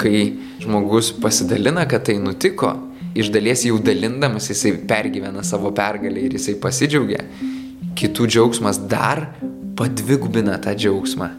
[0.00, 2.72] kai žmogus pasidalina, kad tai nutiko,
[3.18, 7.24] iš dalies jau dalindamas jisai pergyvena savo pergalę ir jisai pasidžiaugia,
[7.98, 9.26] kitų džiaugsmas dar
[9.78, 11.30] padvigubina tą džiaugsmą.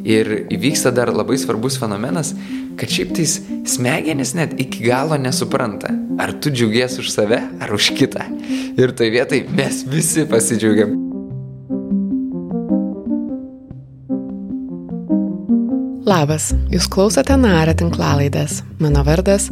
[0.00, 2.32] Ir įvyksta dar labai svarbus fenomenas,
[2.80, 3.36] kad šiaip tais
[3.68, 8.24] smegenis net iki galo nesupranta, ar tu džiaugies už save, ar už kitą.
[8.80, 10.99] Ir tai vietai mes visi pasidžiaugiam.
[16.10, 18.64] Labas, jūs klausote Narą tinklalaidės.
[18.82, 19.44] Mano vardas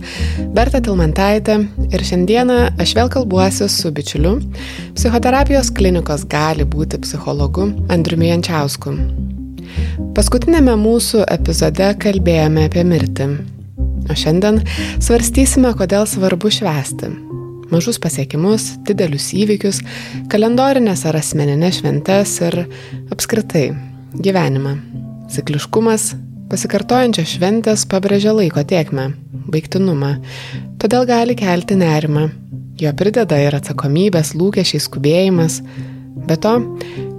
[0.56, 1.54] Berta Tilmantaitė
[1.94, 4.32] ir šiandieną aš vėl kalbuosiu su bičiuliu,
[4.96, 8.96] psichoterapijos klinikos gali būti psichologu Andriumi Jančiausku.
[10.18, 13.30] Paskutinėme mūsų epizode kalbėjome apie mirtį.
[14.10, 14.58] O šiandien
[14.98, 17.12] svarstysime, kodėl svarbu švęsti.
[17.70, 19.84] Mažus pasiekimus, didelius įvykius,
[20.32, 22.64] kalendorinės ar asmeninės šventes ir
[23.14, 23.68] apskritai
[24.16, 24.80] gyvenimą.
[25.28, 26.14] Cikliškumas,
[26.48, 29.10] Pasikartojančios šventės pabrėžia laiko tiekmę,
[29.52, 30.14] baigtinumą,
[30.80, 32.22] todėl gali kelti nerimą.
[32.80, 35.58] Jo prideda ir atsakomybės, lūkesčiai, skubėjimas.
[36.24, 36.54] Be to,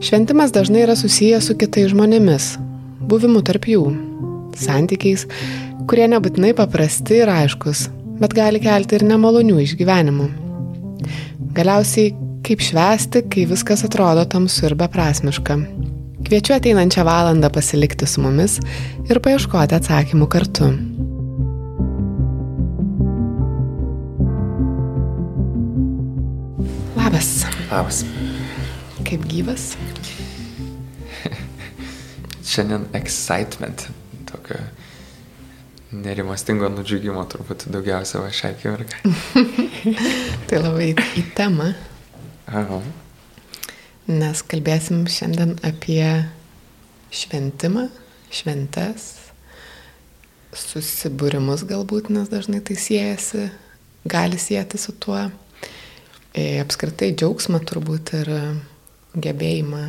[0.01, 2.55] šventimas dažnai yra susijęs su kitais žmonėmis,
[3.11, 3.83] buvimu tarp jų,
[4.57, 5.27] santykiais,
[5.85, 7.85] kurie nebūtinai paprasti ir aiškus,
[8.17, 10.29] bet gali kelti ir nemalonių išgyvenimų.
[11.53, 12.15] Galiausiai,
[12.49, 15.61] kaip švęsti, kai viskas atrodo tamsu ir beprasmiška.
[16.19, 18.57] Kviečiu ateinančią valandą pasilikti su mumis
[19.07, 20.67] ir paieškoti atsakymų kartu.
[26.99, 27.31] Labas.
[27.71, 28.03] Labas.
[29.07, 29.71] Kaip gyvas?
[32.51, 33.87] Šiandien excitement,
[34.27, 34.59] tokio
[35.95, 39.13] nerimastingo nudžiugimo turbūt daugiausia va šią akimirką.
[40.51, 41.71] tai labai į temą.
[42.49, 42.83] Aha
[44.09, 46.03] nes kalbėsim šiandien apie
[47.13, 47.87] šventimą,
[48.33, 49.05] šventes,
[50.57, 53.49] susibūrimus galbūt, nes dažnai tai siejasi,
[54.09, 55.27] gali sieti su tuo.
[56.33, 58.31] E, apskritai džiaugsmą turbūt ir
[59.17, 59.83] gebėjimą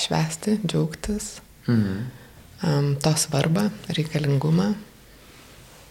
[0.00, 1.34] švesti, džiaugtis,
[1.66, 2.00] mhm.
[2.64, 4.70] um, to svarbą, reikalingumą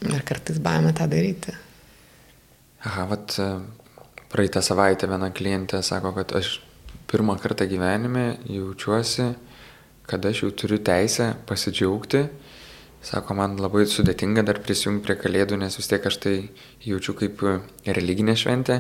[0.10, 1.54] ir kartais baimę tą daryti.
[2.82, 3.38] Aha, vat
[4.34, 6.56] praeitą savaitę viena klientė sako, kad aš
[7.12, 9.34] pirmą kartą gyvenime jaučiuosi,
[10.08, 12.26] kad aš jau turiu teisę pasidžiaugti.
[13.02, 16.34] Sako, man labai sudėtinga dar prisijungti prie kalėdų, nes vis tiek aš tai
[16.86, 17.42] jaučiu kaip
[17.86, 18.78] religinė šventė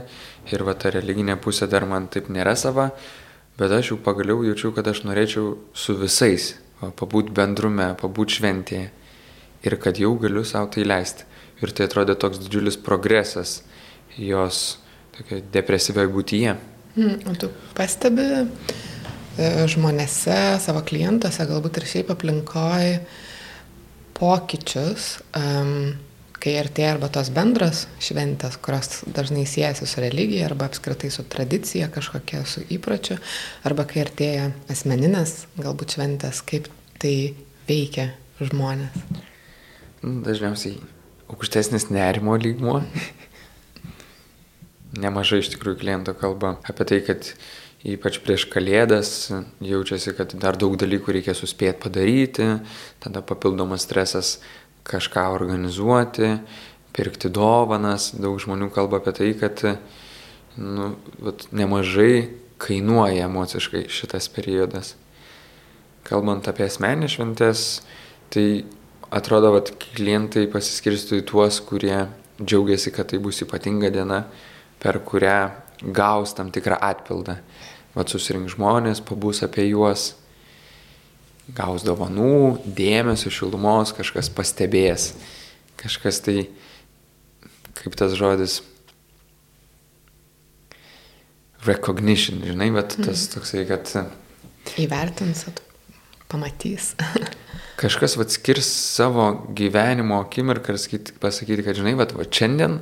[0.53, 2.91] ir va ta religinė pusė dar man taip nėra sava,
[3.58, 6.53] bet aš jau pagaliau jaučiu, kad aš norėčiau su visais
[7.02, 8.91] pabūti bendrume, pabūti šventėje
[9.66, 11.25] ir kad jau galiu savo tai leisti.
[11.62, 13.59] Ir tai atrodė toks didžiulis progresas
[14.18, 14.80] jos
[15.53, 16.56] depresyvioje būtyje.
[16.96, 17.47] Mm, o tu
[17.78, 18.46] pastebi e,
[19.72, 22.97] žmonėse, savo klientuose, galbūt ir šiaip aplinkoje
[24.18, 25.94] pokyčius, um,
[26.41, 31.88] kai artėja arba tos bendros šventės, kurios dažnai siejasi su religija arba apskritai su tradicija
[31.94, 33.18] kažkokia, su įpročiu,
[33.66, 36.69] arba kai artėja asmeninės galbūt šventės, kaip
[37.02, 37.16] tai
[37.69, 39.00] veikia žmonės.
[40.02, 40.81] Dažniausiai
[41.31, 42.81] aukštesnis nerimo lygmuo
[44.97, 47.31] nemažai iš tikrųjų klientų kalba apie tai, kad
[47.88, 49.31] ypač prieš kalėdas
[49.63, 52.50] jaučiasi, kad dar daug dalykų reikia suspėti padaryti,
[53.02, 54.35] tada papildomas stresas
[54.88, 56.35] kažką organizuoti,
[56.96, 59.63] pirkti dovanas, daug žmonių kalba apie tai, kad
[60.57, 60.91] nu,
[61.23, 62.29] vat, nemažai
[62.62, 64.96] kainuoja emociškai šitas periodas.
[66.06, 67.66] Kalbant apie asmenį šventės,
[68.34, 68.63] tai
[69.13, 72.08] atrodo, kad klientai pasiskirstų į tuos, kurie
[72.41, 74.23] džiaugiasi, kad tai bus ypatinga diena,
[74.81, 75.38] per kurią
[75.94, 77.38] gaus tam tikrą atpildą.
[77.96, 80.14] Vat susirink žmonės, pabus apie juos,
[81.56, 85.12] gaus dovanų, dėmesio, šilumos, kažkas pastebės,
[85.81, 86.46] kažkas tai,
[87.81, 88.62] kaip tas žodis,
[91.68, 93.34] recognition, žinai, bet tas mhm.
[93.36, 93.91] toksai, kad...
[94.81, 95.44] Įvertins,
[96.32, 96.94] pamatys.
[97.82, 99.28] kažkas vat skirs savo
[99.58, 102.79] gyvenimo akimirką ir pasakyti, kad žinai, vat, vat šiandien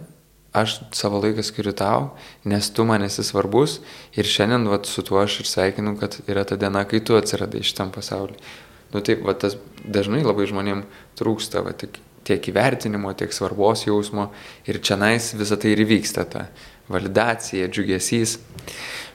[0.54, 2.10] aš savo laiką skiriu tau,
[2.46, 3.80] nes tu man esi svarbus
[4.18, 7.62] ir šiandien vat, su tuo aš ir sveikinu, kad yra ta diena, kai tu atsiradai
[7.66, 8.38] šitam pasauliu.
[8.94, 10.82] Nu taip, vat, tas dažnai labai žmonėm
[11.20, 14.32] trūksta vat, tiek, tiek įvertinimo, tiek svarbos jausmo
[14.66, 16.48] ir čia nais visą tai ir vyksta, ta
[16.90, 18.40] validacija, džiugesys.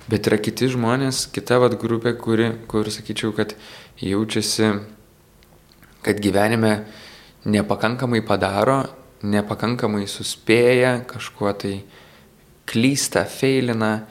[0.07, 3.57] Bet yra kiti žmonės, kita vat, grupė, kuri, kur sakyčiau, kad
[3.99, 4.75] jaučiasi,
[6.05, 6.85] kad gyvenime
[7.49, 8.85] nepakankamai padaro
[9.25, 11.75] nepakankamai suspėja, kažkuo tai
[12.69, 14.05] klysta, feilina,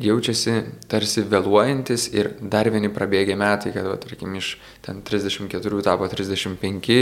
[0.00, 0.56] jaučiasi
[0.90, 4.54] tarsi vėluojantis ir dar vieni prabėgę metai, kad, va, tarkim, iš
[4.84, 6.98] ten 34 tapo 35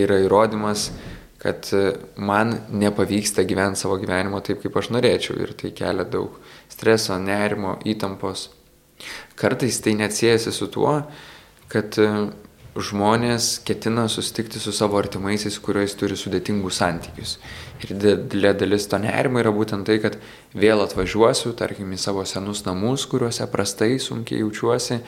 [0.00, 0.90] yra įrodymas,
[1.40, 1.70] kad
[2.20, 6.36] man nepavyksta gyventi savo gyvenimo taip, kaip aš norėčiau ir tai kelia daug
[6.68, 8.50] streso, nerimo, įtampos.
[9.40, 10.98] Kartais tai neatsiejasi su tuo,
[11.72, 11.96] kad
[12.82, 17.36] žmonės ketina susitikti su savo artimaisiais, kuriais turi sudėtingus santykius.
[17.80, 20.18] Ir didelė dalis to nerimo yra būtent tai, kad
[20.52, 24.98] vėl atvažiuosiu, tarkim, į savo senus namus, kuriuose prastai, sunkiai jaučiuosi,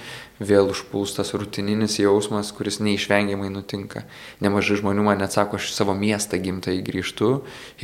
[0.40, 4.06] vėl užpūstas rutininis jausmas, kuris neišvengiamai nutinka.
[4.40, 7.32] Nemažai žmonių man net sako, aš į savo miestą gimtai grįžtu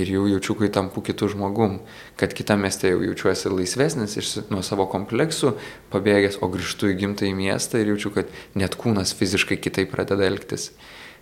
[0.01, 1.81] ir jau jaučiu, kai tampu kitų žmogum,
[2.17, 5.53] kad kitame mieste jau jaučiuosi laisvesnis iš nuo savo kompleksų,
[5.93, 10.71] pabėgęs, o grįžtu į gimtąjį miestą ir jaučiu, kad net kūnas fiziškai kitaip pradeda elgtis.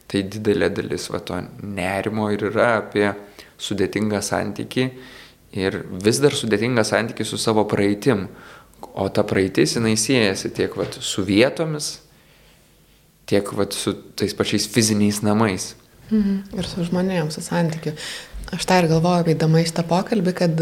[0.07, 3.09] Tai didelė dalis va to nerimo ir yra apie
[3.59, 4.91] sudėtingą santyki
[5.57, 8.27] ir vis dar sudėtingą santyki su savo praeitim.
[8.97, 11.97] O ta praeitis jinai siejasi tiek vat, su vietomis,
[13.29, 15.75] tiek vat, su tais pačiais fiziniais namais.
[16.11, 16.59] Mhm.
[16.59, 17.97] Ir su žmonėms, su santykiu.
[18.55, 20.61] Aš tą ir galvoju, veidama į šitą pokalbį, kad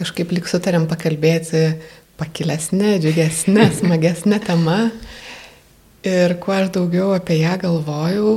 [0.00, 1.76] kažkaip lik sutarėm pakalbėti
[2.18, 4.78] pakilesnė, džiugesnė, smagesnė tema.
[6.02, 8.32] Ir kuo aš daugiau apie ją galvojau,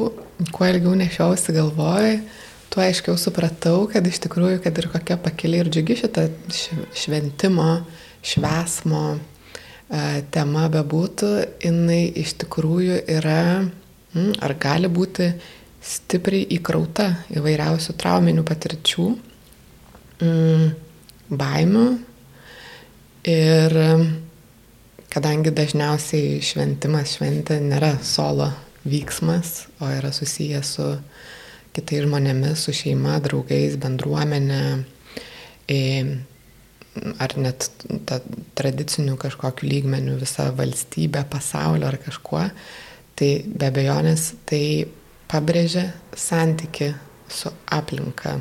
[0.54, 2.20] kuo ilgiau nešiausi galvoj,
[2.76, 6.26] tuo aiškiau supratau, kad iš tikrųjų, kad ir kokia pakili ir džiugi šita
[7.00, 7.70] šventimo,
[8.20, 9.20] švesmo e,
[10.36, 11.30] tema bebūtų,
[11.64, 15.30] jinai iš tikrųjų yra mm, ar gali būti
[15.80, 17.08] stipriai įkrauta
[17.38, 19.08] įvairiausių trauminių patirčių,
[20.20, 20.68] mm,
[21.32, 21.88] baimių
[23.32, 23.80] ir
[25.16, 28.52] kadangi dažniausiai šventimas šventė nėra solo
[28.84, 30.92] vyksmas, o yra susijęs su
[31.76, 34.64] kitais žmonėmis, su šeima, draugais, bendruomenė,
[37.20, 37.68] ar net
[38.56, 42.46] tradicinių kažkokiu lygmeniu visą valstybę, pasaulio ar kažkuo,
[43.20, 44.64] tai be abejonės tai
[45.32, 46.94] pabrėžia santyki
[47.32, 48.40] su aplinka,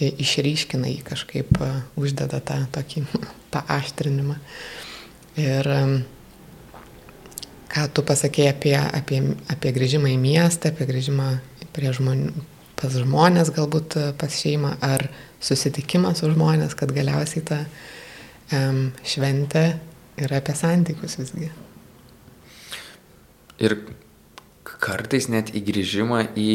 [0.00, 1.62] išryškina jį kažkaip,
[1.96, 3.06] uždeda tą tokį
[3.54, 4.36] paaštrinimą.
[5.40, 5.70] Ir
[7.72, 9.22] ką tu pasakėjai apie, apie,
[9.52, 11.30] apie grįžimą į miestą, apie grįžimą
[11.76, 12.32] prie žmonių,
[12.86, 15.08] pas žmonės, galbūt e, pas šeimą, ar
[15.42, 17.64] susitikimą su žmonės, kad galiausiai ta
[18.54, 19.64] um, šventė
[20.22, 21.50] yra apie santykius visgi.
[23.58, 23.74] Ir
[24.62, 26.52] kartais net įgrįžimą į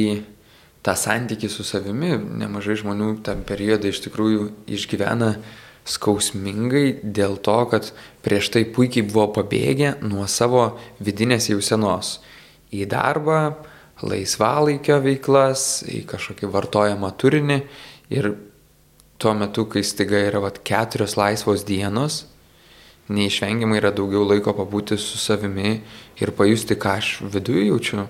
[0.86, 5.34] tą santykį su savimi, nemažai žmonių tam periodą iš tikrųjų išgyvena
[5.92, 7.92] skausmingai dėl to, kad
[8.24, 12.20] prieš tai puikiai buvo pabėgę nuo savo vidinės jausenos.
[12.72, 13.42] Į darbą,
[14.06, 17.60] laisvalaikio veiklas, į kažkokį vartojamą turinį
[18.14, 18.34] ir
[19.22, 22.24] tuo metu, kai staiga yra vat, keturios laisvos dienos,
[23.12, 25.76] neišvengiamai yra daugiau laiko pabūti su savimi
[26.22, 28.08] ir pajusti, ką aš viduje jaučiu.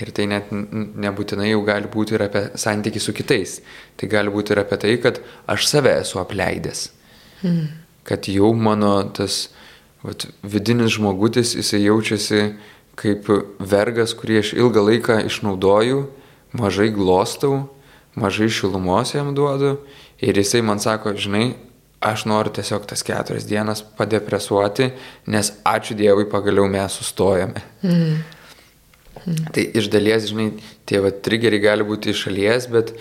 [0.00, 3.58] Ir tai net nebūtinai jau gali būti ir apie santykių su kitais.
[4.00, 6.86] Tai gali būti ir apie tai, kad aš save esu apleidęs.
[7.42, 7.66] Hmm.
[8.06, 9.48] Kad jau mano tas
[10.02, 12.42] vat, vidinis žmogutis, jisai jaučiasi
[13.00, 16.04] kaip vergas, kurį aš ilgą laiką išnaudoju,
[16.56, 17.68] mažai glostau,
[18.18, 19.78] mažai šilumos jam duodu
[20.20, 21.54] ir jisai man sako, žinai,
[22.00, 24.90] aš noriu tiesiog tas keturias dienas padepresuoti,
[25.28, 27.60] nes ačiū Dievui pagaliau mes sustojame.
[27.84, 28.20] Mm.
[29.26, 29.48] Mm.
[29.52, 30.50] Tai iš dalies, žinai,
[30.88, 32.94] tie va trigeriai gali būti iš šalies, bet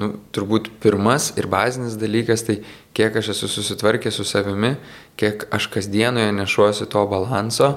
[0.00, 2.62] nu, turbūt pirmas ir bazinis dalykas tai
[2.96, 4.74] kiek aš esu susitvarkęs su savimi,
[5.20, 7.74] kiek aš kasdienoje nešuosi to balanso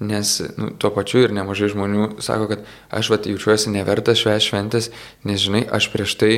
[0.00, 2.62] Nes nu, tuo pačiu ir nemažai žmonių sako, kad
[2.96, 4.86] aš vat, jaučiuosi nevertas švęs šventės,
[5.28, 6.30] nes žinai, aš prieš tai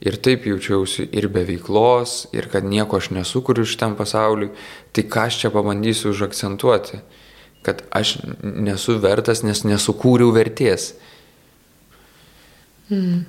[0.00, 4.48] ir taip jaučiausi ir be veiklos, ir kad nieko aš nesukuriu šitam pasauliu.
[4.96, 7.02] Tai ką aš čia pabandysiu užakcentuoti?
[7.60, 10.94] Kad aš nesu vertas, nes nesukūriau vertės.
[12.88, 13.26] Mm.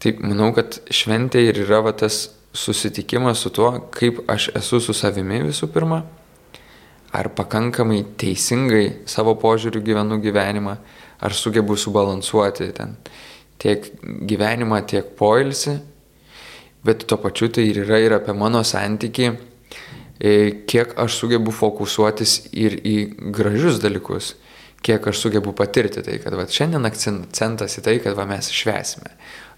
[0.00, 4.96] Taip, manau, kad šventė ir yra va, tas susitikimas su tuo, kaip aš esu su
[4.96, 6.00] savimi visų pirma
[7.12, 10.76] ar pakankamai teisingai savo požiūriu gyvenu gyvenimą,
[11.20, 12.96] ar sugebu subalansuoti ten
[13.60, 13.84] tiek
[14.30, 15.76] gyvenimą, tiek poilsį,
[16.86, 19.34] bet tuo pačiu tai ir yra ir apie mano santyki,
[20.20, 20.30] e,
[20.70, 22.96] kiek aš sugebu fokusuotis ir į
[23.36, 24.34] gražius dalykus,
[24.80, 29.12] kiek aš sugebu patirti tai, kad va, šiandien akcentas į tai, kad va, mes švesime.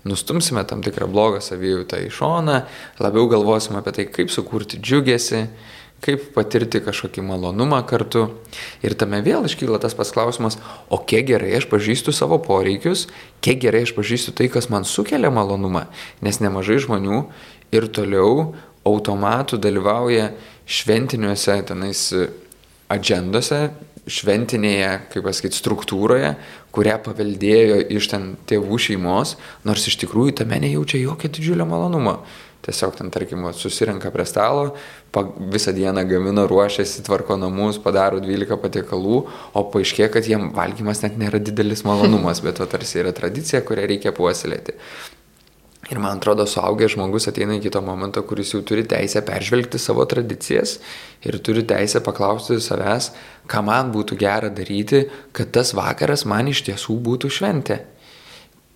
[0.09, 2.57] Nustumsime tam tikrą blogą savijautą į šoną,
[2.99, 5.45] labiau galvosime apie tai, kaip sukurti džiugesi,
[6.03, 8.27] kaip patirti kažkokį malonumą kartu.
[8.83, 10.59] Ir tame vėl iškyla tas pasklausimas,
[10.91, 13.07] o kiek gerai aš pažįstu savo poreikius,
[13.45, 15.87] kiek gerai aš pažįstu tai, kas man sukelia malonumą,
[16.25, 17.23] nes nemažai žmonių
[17.73, 18.53] ir toliau
[18.89, 20.33] automatų dalyvauja
[20.67, 22.05] šventiniuose tenais
[22.93, 23.71] agendose,
[24.11, 26.33] šventinėje, kaip pasakyti, struktūroje,
[26.75, 29.37] kurią paveldėjo iš ten tėvų šeimos,
[29.69, 32.19] nors iš tikrųjų tame nejaučia jokio didžiulio malonumo.
[32.63, 34.69] Tiesiog ten, tarkim, susirenka prie stalo,
[35.51, 39.17] visą dieną gamina, ruošiasi, tvarko namus, padaro 12 patiekalų,
[39.59, 43.89] o paaiškėja, kad jiem valgymas net nėra didelis malonumas, bet to tarsi yra tradicija, kurią
[43.91, 44.79] reikia puoselėti.
[45.91, 50.05] Ir man atrodo, suaugęs žmogus ateina iki to momento, kuris jau turi teisę peržvelgti savo
[50.07, 50.77] tradicijas
[51.27, 53.11] ir turi teisę paklausti savęs,
[53.51, 55.03] ką man būtų gera daryti,
[55.35, 57.81] kad tas vakaras man iš tiesų būtų šventė.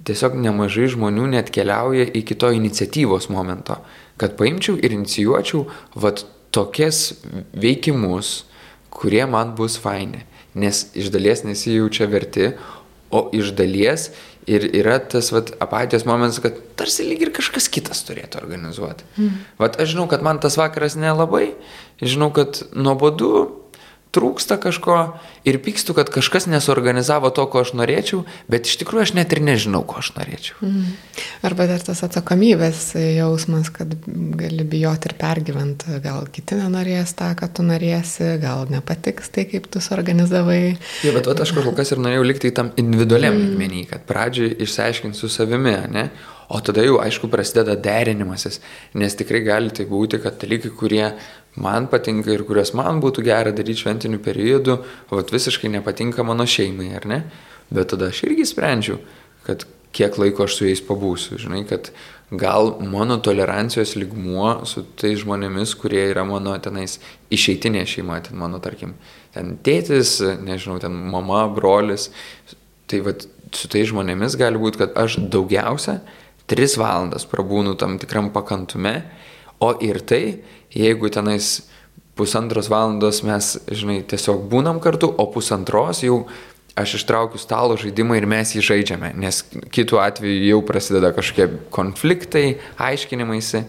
[0.07, 3.81] Tiesiog nemažai žmonių net keliauja iki to iniciatyvos momento,
[4.21, 5.65] kad paimčiau ir inicijuočiau
[5.99, 6.23] vat
[6.55, 7.17] tokias
[7.53, 8.47] veikimus,
[8.95, 10.23] kurie man bus faini.
[10.57, 12.53] Nes iš dalies nesijaučia verti,
[13.11, 14.11] o iš dalies
[14.47, 19.07] Ir yra tas vat, apatijos momentas, kad tarsi lyg ir kažkas kitas turėtų organizuoti.
[19.19, 19.41] Mm.
[19.59, 21.49] Vat aš žinau, kad man tas vakaras nelabai,
[21.99, 23.33] žinau, kad nuobodu,
[24.15, 24.97] trūksta kažko
[25.47, 29.43] ir pykstu, kad kažkas nesuorganizavo to, ko aš norėčiau, bet iš tikrųjų aš net ir
[29.45, 30.57] nežinau, ko aš norėčiau.
[30.65, 30.95] Mm.
[31.47, 37.51] Arba dar tas atsakomybės jausmas, kad gali bijoti ir pergyventi, gal kiti nenorės tą, ką
[37.57, 40.63] tu norėsi, gal nepatiks tai, kaip tu suorganizavai.
[41.03, 43.45] Taip, bet vat, aš kol kas ir norėjau likti tam individualiam mm.
[43.45, 46.09] lygmenį, kad pradžiai išsiaiškinti su savimi, ne?
[46.47, 48.61] O tada jau, aišku, prasideda derinimasis,
[48.95, 51.09] nes tikrai gali tai būti, kad dalykai, kurie
[51.57, 56.91] man patinka ir kuriuos man būtų gera daryti šventiniu periodu, o visiškai nepatinka mano šeimai,
[56.99, 57.23] ar ne?
[57.71, 59.01] Bet tada aš irgi sprendžiu,
[59.47, 59.65] kad
[59.97, 61.91] kiek laiko aš su jais pabūsiu, žinai, kad
[62.31, 66.99] gal mano tolerancijos ligmuo su tais žmonėmis, kurie yra mano tenais
[67.33, 68.97] išeitinė šeima, ten mano, tarkim,
[69.35, 72.11] ten tėtis, nežinau, ten mama, brolis,
[72.91, 73.25] tai vad
[73.57, 76.01] su tais žmonėmis gali būti, kad aš daugiausia
[76.51, 79.01] tris valandas prabūnu tam tikram pakantume,
[79.63, 80.43] o ir tai,
[80.77, 81.65] jeigu tenais
[82.17, 86.25] pusantros valandos mes, žinai, tiesiog būnam kartu, o pusantros jau
[86.77, 89.43] aš ištraukiu stalo žaidimą ir mes jį žaidžiame, nes
[89.73, 93.65] kitų atveju jau prasideda kažkokie konfliktai, aiškinimaisi.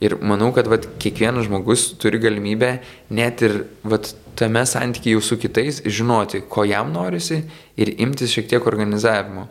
[0.00, 2.78] Ir manau, kad vat, kiekvienas žmogus turi galimybę
[3.12, 7.42] net ir vat, tame santykiai jau su kitais žinoti, ko jam norisi
[7.76, 9.44] ir imtis šiek tiek organizavimo.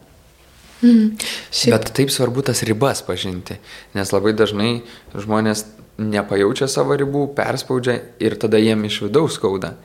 [0.82, 1.20] Mm,
[1.52, 1.76] šiaip...
[1.76, 3.60] Bet taip svarbu tas ribas pažinti,
[3.94, 4.80] nes labai dažnai
[5.14, 5.68] žmonės
[6.00, 9.76] nepajaučia savo ribų, perspaudžia ir tada jiem iš vidaus skauda.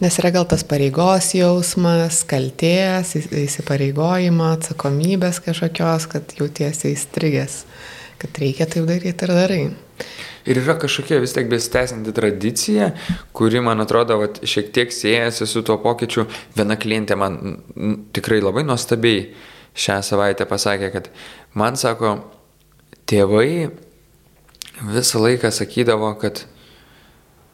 [0.00, 7.62] Nes yra gal tas pareigos jausmas, kalties, įsipareigojimo, atsakomybės kažkokios, kad jautiesi įstrigęs,
[8.20, 9.62] kad reikia taip daryti ir darai.
[10.46, 12.90] Ir yra kažkokia vis tiek besitęsianti tradicija,
[13.34, 16.26] kuri, man atrodo, vat, šiek tiek siejasi su tuo pokyčiu.
[16.54, 17.40] Viena klientė man
[18.14, 19.30] tikrai labai nuostabiai
[19.76, 21.08] šią savaitę pasakė, kad
[21.56, 22.18] man sako,
[23.08, 23.70] tėvai
[24.82, 26.44] visą laiką sakydavo, kad,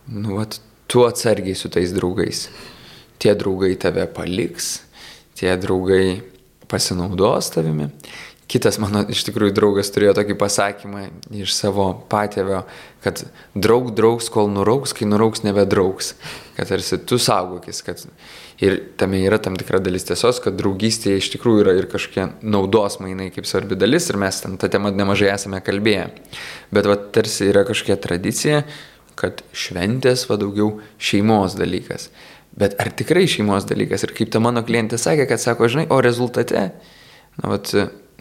[0.08, 0.58] nu, vat,
[0.90, 2.48] tu atsargiai su tais draugais.
[3.22, 4.82] Tie draugai tave paliks,
[5.38, 6.20] tie draugai
[6.68, 7.88] pasinaudos tavimi.
[8.52, 11.06] Kitas mano iš tikrųjų draugas turėjo tokį pasakymą
[11.40, 12.64] iš savo patėvio,
[13.04, 13.22] kad
[13.54, 16.12] draug draugs, kol nurauks, kai nurauks nebedraugs.
[16.58, 18.02] Kad tarsi tu saugokis, kad
[18.62, 23.00] ir tame yra tam tikra dalis tiesos, kad draugystėje iš tikrųjų yra ir kažkokie naudos
[23.02, 26.06] mainai kaip svarbi dalis ir mes ten tą temą nemažai esame kalbėję.
[26.74, 28.62] Bet va tarsi yra kažkokia tradicija,
[29.18, 32.10] kad šventės va daugiau šeimos dalykas.
[32.58, 34.04] Bet ar tikrai šeimos dalykas?
[34.06, 36.68] Ir kaip ta mano klientė sakė, kad sako, žinai, o rezultate,
[37.40, 37.72] na, vat,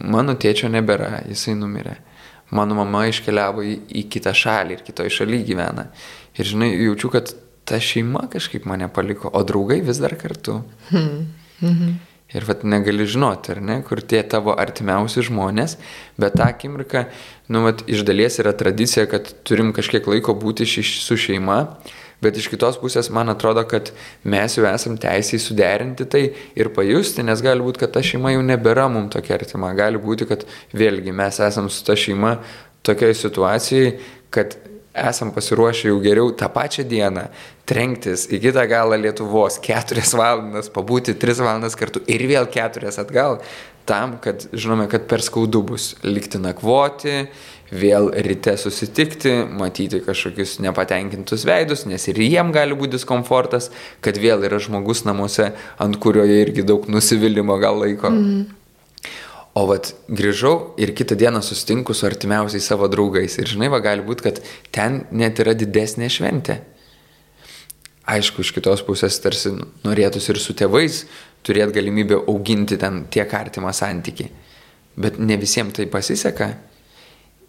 [0.02, 1.98] mano tėčio nebėra, jisai numirė.
[2.52, 5.86] Mano mama iškeliavo į, į kitą šalį ir kitoje šalyje gyvena.
[6.36, 7.32] Ir žinai, jaučiu, kad
[7.64, 10.62] ta šeima kažkaip mane paliko, o draugai vis dar kartu.
[10.90, 11.28] Hmm.
[11.62, 11.92] Mhm.
[12.32, 15.76] Ir vat negali žinoti, ar ne, kur tie tavo artimiausi žmonės,
[16.16, 17.02] bet tą akimirką,
[17.52, 21.58] nu, vat iš dalies yra tradicija, kad turim kažkiek laiko būti ši, su šeima,
[22.22, 23.88] Bet iš kitos pusės man atrodo, kad
[24.22, 26.20] mes jau esam teisiai suderinti tai
[26.54, 29.72] ir pajusti, nes gali būti, kad ta šeima jau nebėra mums tokia artima.
[29.74, 32.36] Gali būti, kad vėlgi mes esam su ta šeima
[32.86, 33.96] tokioje situacijoje,
[34.30, 34.54] kad
[34.94, 37.26] esam pasiruošę jau geriau tą pačią dieną
[37.68, 43.40] trenktis į kitą galą Lietuvos keturias valandas, pabūti tris valandas kartu ir vėl keturias atgal,
[43.88, 47.26] tam, kad žinome, kad per skaudu bus likti nakvoti,
[47.72, 53.70] vėl ryte susitikti, matyti kažkokius nepatenkintus veidus, nes ir jiem gali būti diskomfortas,
[54.04, 58.12] kad vėl yra žmogus namuose, ant kurio irgi daug nusivylimų gal laiko.
[58.12, 58.42] Mm.
[59.52, 63.36] O vat grįžau ir kitą dieną susitinku su artimiausiais savo draugais.
[63.36, 64.40] Ir žinai, va gali būti, kad
[64.72, 66.62] ten net yra didesnė šventė.
[68.08, 69.52] Aišku, iš kitos pusės tarsi
[69.84, 71.02] norėtųsi ir su tėvais
[71.44, 74.30] turėti galimybę auginti ten tiek artimą santyki.
[74.96, 76.54] Bet ne visiems tai pasiseka.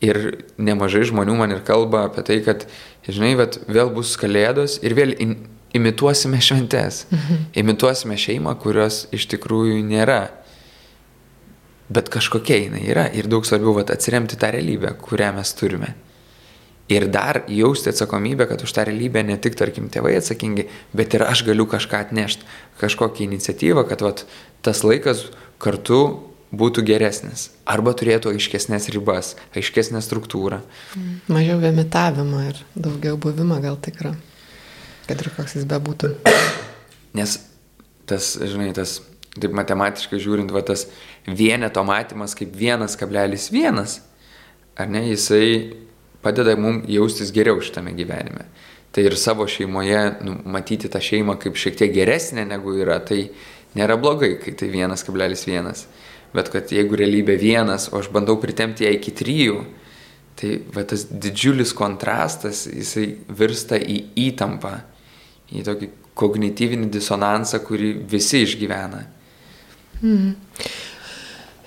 [0.03, 0.19] Ir
[0.59, 2.67] nemažai žmonių man ir kalba apie tai, kad,
[3.07, 5.37] žinai, bet vėl bus kalėdos ir vėl in,
[5.71, 7.05] imituosime šventes.
[7.07, 7.43] Mhm.
[7.63, 10.42] Imituosime šeimą, kurios iš tikrųjų nėra.
[11.89, 15.93] Bet kažkokia jinai yra ir daug svarbiau vat, atsiremti tą realybę, kurią mes turime.
[16.91, 21.23] Ir dar jausti atsakomybę, kad už tą realybę ne tik, tarkim, tėvai atsakingi, bet ir
[21.23, 22.47] aš galiu kažką atnešti,
[22.81, 24.25] kažkokią iniciatyvą, kad vat,
[24.61, 25.29] tas laikas
[25.63, 26.01] kartu
[26.53, 27.47] būtų geresnis.
[27.65, 30.59] Arba turėtų aiškesnės ribas, aiškesnę struktūrą.
[30.97, 31.15] Mm.
[31.33, 34.13] Mažiau imitavimo ir daugiau buvimo gal tikra,
[35.07, 36.13] kad ir koks jis bebūtų.
[37.17, 37.39] Nes
[38.09, 38.99] tas, žinai, tas,
[39.33, 40.87] taip matematiškai žiūrint, va tas
[41.27, 44.01] vieneto matymas kaip vienas kablelis vienas,
[44.75, 45.73] ar ne, jisai
[46.23, 48.47] padeda mums jaustis geriau šitame gyvenime.
[48.93, 53.25] Tai ir savo šeimoje nu, matyti tą šeimą kaip šiek tiek geresnė negu yra, tai
[53.77, 55.85] nėra blogai, kai tai 1,1.
[56.33, 59.57] Bet kad jeigu realybė vienas, o aš bandau pritemti ją iki trijų,
[60.37, 63.99] tai va, tas didžiulis kontrastas, jisai virsta į
[64.29, 64.73] įtampą,
[65.53, 69.03] į tokį kognityvinį disonansą, kurį visi išgyvena.
[70.01, 70.33] Mm.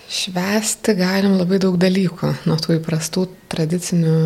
[0.07, 4.19] Švesti galim labai daug dalykų, nuo tų įprastų tradicinių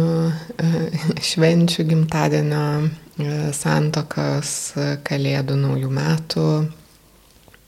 [0.61, 0.81] e,
[1.25, 4.75] švenčių, gimtadienio, e, santokas,
[5.09, 6.45] kalėdų, naujų metų,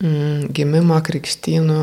[0.04, 1.78] mm, gimimo, krikštynų,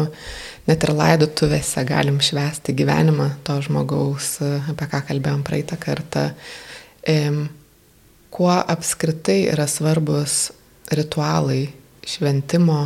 [0.69, 4.35] net ir laidotuvėse galim švesti gyvenimą to žmogaus,
[4.69, 6.27] apie ką kalbėjom praeitą kartą.
[8.29, 10.51] Kuo apskritai yra svarbus
[10.93, 11.71] ritualai,
[12.05, 12.83] šventimo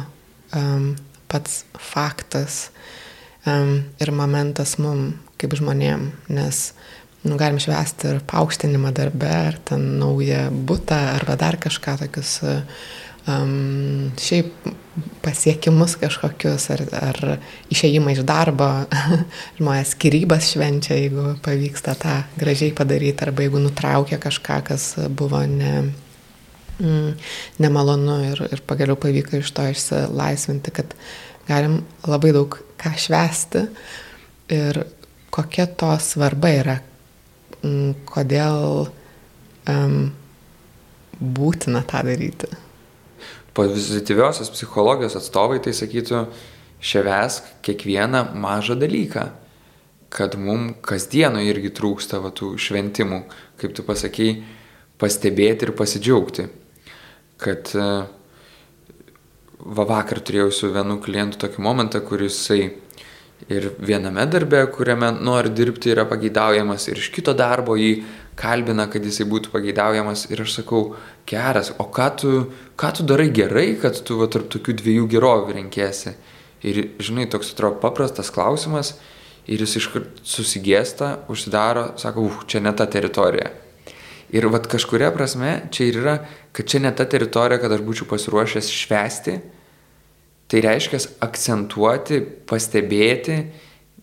[1.28, 2.70] pats faktas
[3.46, 6.70] ir momentas mum kaip žmonėm, nes
[7.24, 12.38] nu, galim švęsti ir paaukštinimą darbę, ar ten naują būtą, arba dar kažką tokius
[13.28, 14.52] um, šiaip
[15.24, 17.20] pasiekimus kažkokius, ar, ar
[17.74, 18.70] išėjimą iš darbo,
[19.60, 25.74] žmonės skirybas švenčia, jeigu pavyksta tą gražiai padaryti, arba jeigu nutraukia kažką, kas buvo ne,
[26.80, 27.14] mm,
[27.64, 30.96] nemalonu ir, ir pagaliau pavyko iš to išsilaisvinti, kad
[31.48, 33.68] galim labai daug ką švesti
[34.54, 34.84] ir
[35.34, 36.76] kokia to svarba yra,
[37.64, 38.88] mm, kodėl
[39.70, 39.98] um,
[41.20, 42.50] būtina tą daryti.
[43.54, 46.26] Pozityviosios psichologijos atstovai tai sakytų,
[46.84, 49.28] ševesk kiekvieną mažą dalyką,
[50.14, 53.24] kad mums kasdieno irgi trūksta va, tų šventimų,
[53.62, 54.42] kaip tu pasakėjai,
[55.02, 56.50] pastebėti ir pasidžiaugti.
[57.42, 58.04] Kad uh,
[59.64, 62.74] va vakar turėjau su vienu klientu tokį momentą, kuris jisai
[63.52, 68.04] ir viename darbe, kuriame nori dirbti, yra pageidaujamas, ir iš kito darbo jį
[68.40, 70.28] kalbina, kad jisai būtų pageidaujamas.
[70.32, 70.84] Ir aš sakau,
[71.30, 72.36] geras, o ką tu,
[72.80, 76.16] ką tu darai gerai, kad tu va, tarp tokių dviejų gerovių renkėsi.
[76.64, 78.96] Ir žinai, toks atrodo paprastas klausimas,
[79.48, 83.52] ir jis iškart susigėsta, užsidaro, sako, uh, čia ne ta teritorija.
[84.34, 86.16] Ir vad kažkuria prasme čia ir yra,
[86.56, 89.36] kad čia ne ta teritorija, kad aš būčiau pasiruošęs švesti.
[90.54, 93.40] Tai reiškia akcentuoti, pastebėti,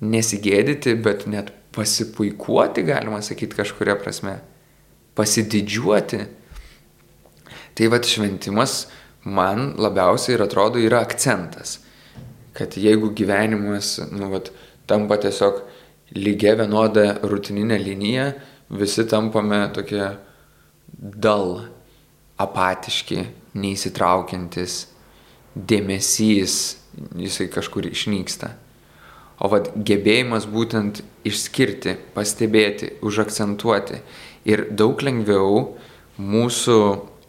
[0.02, 4.40] nesigėdyti, bet net pasipuikuoti, galima sakyti, kažkuria prasme.
[5.14, 6.24] Pasididžiuoti.
[7.78, 8.88] Tai vad šventimas
[9.22, 11.78] man labiausiai ir atrodo yra akcentas.
[12.58, 14.50] Kad jeigu gyvenimas, nu, vat,
[14.90, 15.62] tampa tiesiog
[16.18, 18.32] lygia vienoda rutininė linija,
[18.74, 20.02] visi tampame tokie
[20.98, 21.60] dal,
[22.42, 24.88] apatiški, neįsitraukiantis,
[25.54, 26.56] dėmesys,
[27.16, 28.54] jisai kažkur išnyksta.
[29.40, 34.02] O vad gebėjimas būtent išskirti, pastebėti, užakcentuoti
[34.48, 35.78] ir daug lengviau
[36.20, 36.76] mūsų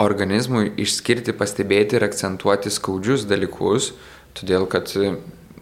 [0.02, 3.94] organizmui išskirti, pastebėti ir akcentuoti skaudžius dalykus,
[4.36, 4.92] todėl kad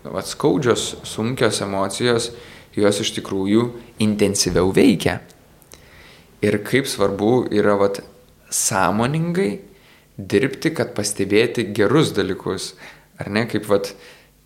[0.03, 2.31] vat, skaudžios, sunkios emocijos,
[2.73, 3.67] jos iš tikrųjų
[4.01, 5.19] intensyviau veikia.
[6.41, 8.01] Ir kaip svarbu yra vat,
[8.49, 9.59] sąmoningai
[10.19, 12.73] dirbti, kad pastebėti gerus dalykus.
[13.19, 13.93] Ar ne, kaip vat,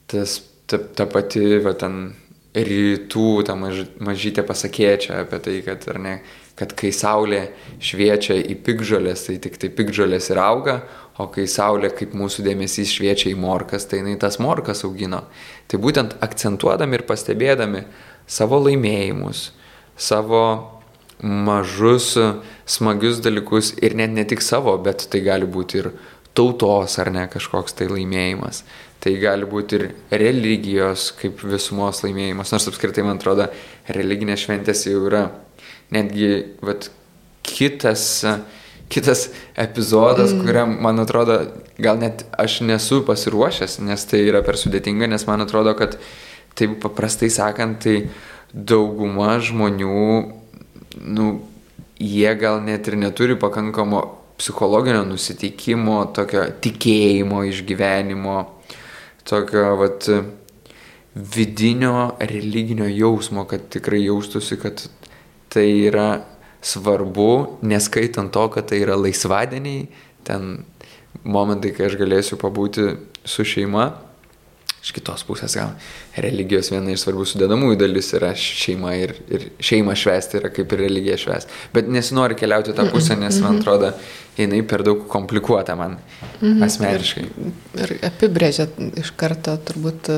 [0.10, 2.14] tas, ta, ta pati vat, ten,
[2.54, 6.20] rytų, ta maž, mažytė pasakėčia apie tai, kad, ne,
[6.60, 7.48] kad kai saulė
[7.82, 10.78] šviečia į pikžolės, tai tik tai pikžolės ir auga,
[11.18, 15.24] o kai saulė kaip mūsų dėmesys šviečia į morkas, tai jinai tas morkas augino.
[15.68, 17.84] Tai būtent akcentuodami ir pastebėdami
[18.30, 19.48] savo laimėjimus,
[19.98, 20.44] savo
[21.24, 22.14] mažus,
[22.68, 25.92] smagius dalykus ir net ne tik savo, bet tai gali būti ir
[26.36, 28.64] tautos ar ne kažkoks tai laimėjimas.
[29.04, 33.50] Tai gali būti ir religijos kaip visumos laimėjimas, nors apskritai man atrodo
[33.92, 35.26] religinės šventės jau yra
[35.94, 36.30] netgi
[36.64, 36.90] vat,
[37.44, 38.24] kitas,
[38.92, 39.28] kitas
[39.60, 40.46] epizodas, mm.
[40.46, 41.40] kuriam man atrodo
[41.78, 46.00] gal net aš nesu pasiruošęs, nes tai yra per sudėtinga, nes man atrodo, kad
[46.58, 48.08] taip paprastai sakant, tai
[48.54, 50.43] dauguma žmonių,
[51.00, 51.42] nu,
[52.00, 54.04] jie gal net ir neturi pakankamo
[54.38, 58.38] psichologinio nusiteikimo, tokio tikėjimo, išgyvenimo,
[59.30, 60.10] tokio, vat,
[61.14, 64.82] vidinio religinio jausmo, kad tikrai jaustųsi, kad
[65.54, 66.24] tai yra
[66.64, 69.86] svarbu, neskaitant to, kad tai yra laisvadieniai,
[70.26, 70.64] ten
[71.24, 73.92] momentai, kai aš galėsiu pabūti su šeima.
[74.84, 75.70] Iš kitos pusės gal
[76.20, 80.84] religijos viena iš svarbių sudėdamųjų dalis yra šeima ir, ir šeimą švesti yra kaip ir
[80.84, 81.56] religija švesti.
[81.76, 83.94] Bet nesinori keliauti tą pusę, nes man atrodo,
[84.36, 85.96] jinai per daug komplikuota man
[86.42, 86.66] mhm.
[86.68, 87.24] asmeniškai.
[87.80, 88.68] Ir, ir apibrėžia
[89.00, 90.12] iš karto turbūt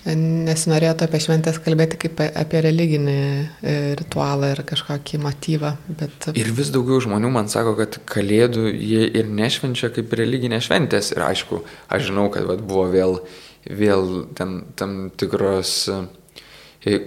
[0.00, 5.74] Nesinorėtų apie šventės kalbėti kaip apie religinį e, ritualą ir kažkokį motyvą.
[5.98, 6.30] Bet...
[6.40, 11.12] Ir vis daugiau žmonių man sako, kad kalėdų jie ir nešvenčia kaip religinė šventės.
[11.12, 11.60] Ir aišku,
[11.92, 13.18] aš žinau, kad vat, buvo vėl,
[13.68, 14.08] vėl
[14.38, 16.00] ten, tam tikros e,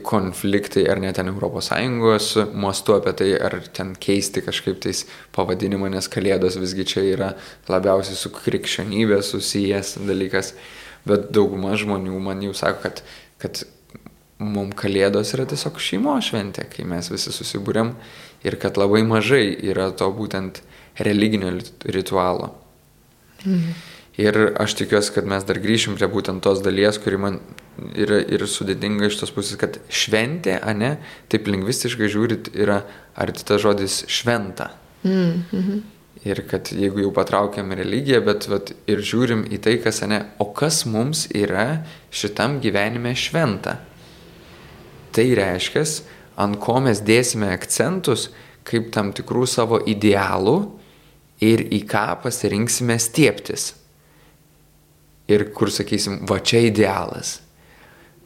[0.05, 6.11] konfliktai ar net ten ES mastu apie tai, ar ten keisti kažkaip tais pavadinimą, nes
[6.13, 7.33] kalėdos visgi čia yra
[7.73, 10.53] labiausiai su krikščionybė susijęs dalykas
[11.07, 13.03] bet dauguma žmonių man jau sako, kad,
[13.43, 13.63] kad
[14.43, 17.93] mums kalėdos yra tiesiog šeimo šventė, kai mes visi susibūrėm
[18.43, 20.61] ir kad labai mažai yra to būtent
[20.99, 21.53] religinio
[21.85, 22.53] ritualo.
[23.45, 23.81] Mhm.
[24.21, 27.39] Ir aš tikiuosi, kad mes dar grįšim prie būtent tos dalies, kuri man
[27.97, 30.99] yra ir sudėtinga iš tos pusės, kad šventė, ane,
[31.33, 32.83] taip lingvistiškai žiūrit, yra
[33.17, 34.69] arti tas žodis šventa.
[35.03, 35.81] Mhm.
[36.23, 40.47] Ir kad jeigu jau patraukiam religiją, bet vat, ir žiūrim į tai, kas ne, o
[40.55, 41.83] kas mums yra
[42.15, 43.75] šitam gyvenime šventa.
[45.13, 45.83] Tai reiškia,
[46.39, 48.29] ant ko mes dėsime akcentus,
[48.63, 50.57] kaip tam tikrų savo idealų
[51.43, 53.73] ir į ką pasirinksime stieptis.
[55.27, 57.37] Ir kur sakysim, va čia idealas.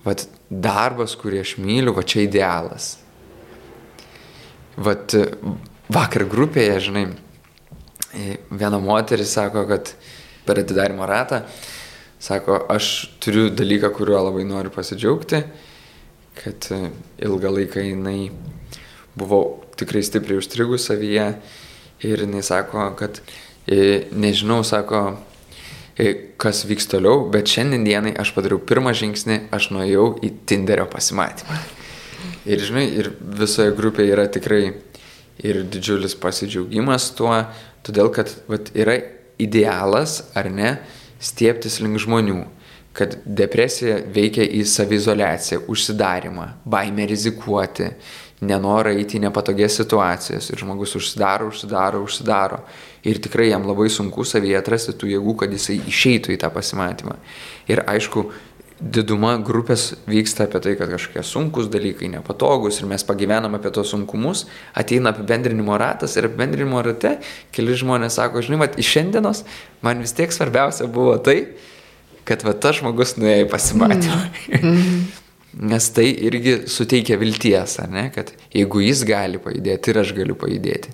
[0.05, 2.95] Vat darbas, kurį aš myliu, va čia idealas.
[4.77, 5.13] Vat
[5.93, 7.05] vakar grupėje, žinai,
[8.13, 9.91] viena moteris sako, kad
[10.47, 11.41] per atidarimo ratą,
[12.19, 15.43] sako, aš turiu dalyką, kuriuo labai noriu pasidžiaugti,
[16.37, 16.89] kad e,
[17.25, 18.29] ilgą laiką jinai
[19.17, 19.41] buvo
[19.77, 21.27] tikrai stipriai užstrigus savyje
[22.05, 23.21] ir jinai sako, kad
[23.67, 25.03] e, nežinau, sako,
[25.97, 30.87] e, kas vyks toliau, bet šiandien dienai aš padariau pirmą žingsnį, aš nuėjau į Tinderio
[30.89, 31.61] pasimatymą.
[32.47, 34.61] Ir žinai, ir visoje grupėje yra tikrai
[35.43, 37.33] ir didžiulis pasidžiaugimas tuo,
[37.85, 38.97] Todėl, kad vat, yra
[39.41, 40.77] idealas, ar ne,
[41.23, 42.43] stieptis link žmonių,
[42.97, 47.91] kad depresija veikia į savizolaciją, užsidarimą, baimę rizikuoti,
[48.41, 52.59] nenorą eiti į nepatogias situacijas ir žmogus užsidaro, užsidaro, užsidaro.
[53.07, 57.15] Ir tikrai jam labai sunku savyje atrasti tų jėgų, kad jisai išeitų į tą pasimatymą.
[57.69, 58.27] Ir aišku,
[58.77, 63.89] diduma grupės vyksta apie tai, kad kažkokie sunkus dalykai, nepatogus ir mes pagyvenam apie tos
[63.93, 64.45] sunkumus,
[64.77, 67.15] ateina apibendrinimo ratas ir apibendrinimo rate
[67.55, 69.43] keli žmonės sako, žinai, mat, iš šiandienos
[69.85, 71.39] man vis tiek svarbiausia buvo tai,
[72.27, 74.19] kad va tas žmogus nuėjo į pasimatymą.
[74.51, 74.67] Mm.
[74.73, 75.07] mm.
[75.71, 80.35] Nes tai irgi suteikia vilties, ar ne, kad jeigu jis gali pajudėti ir aš galiu
[80.37, 80.91] pajudėti.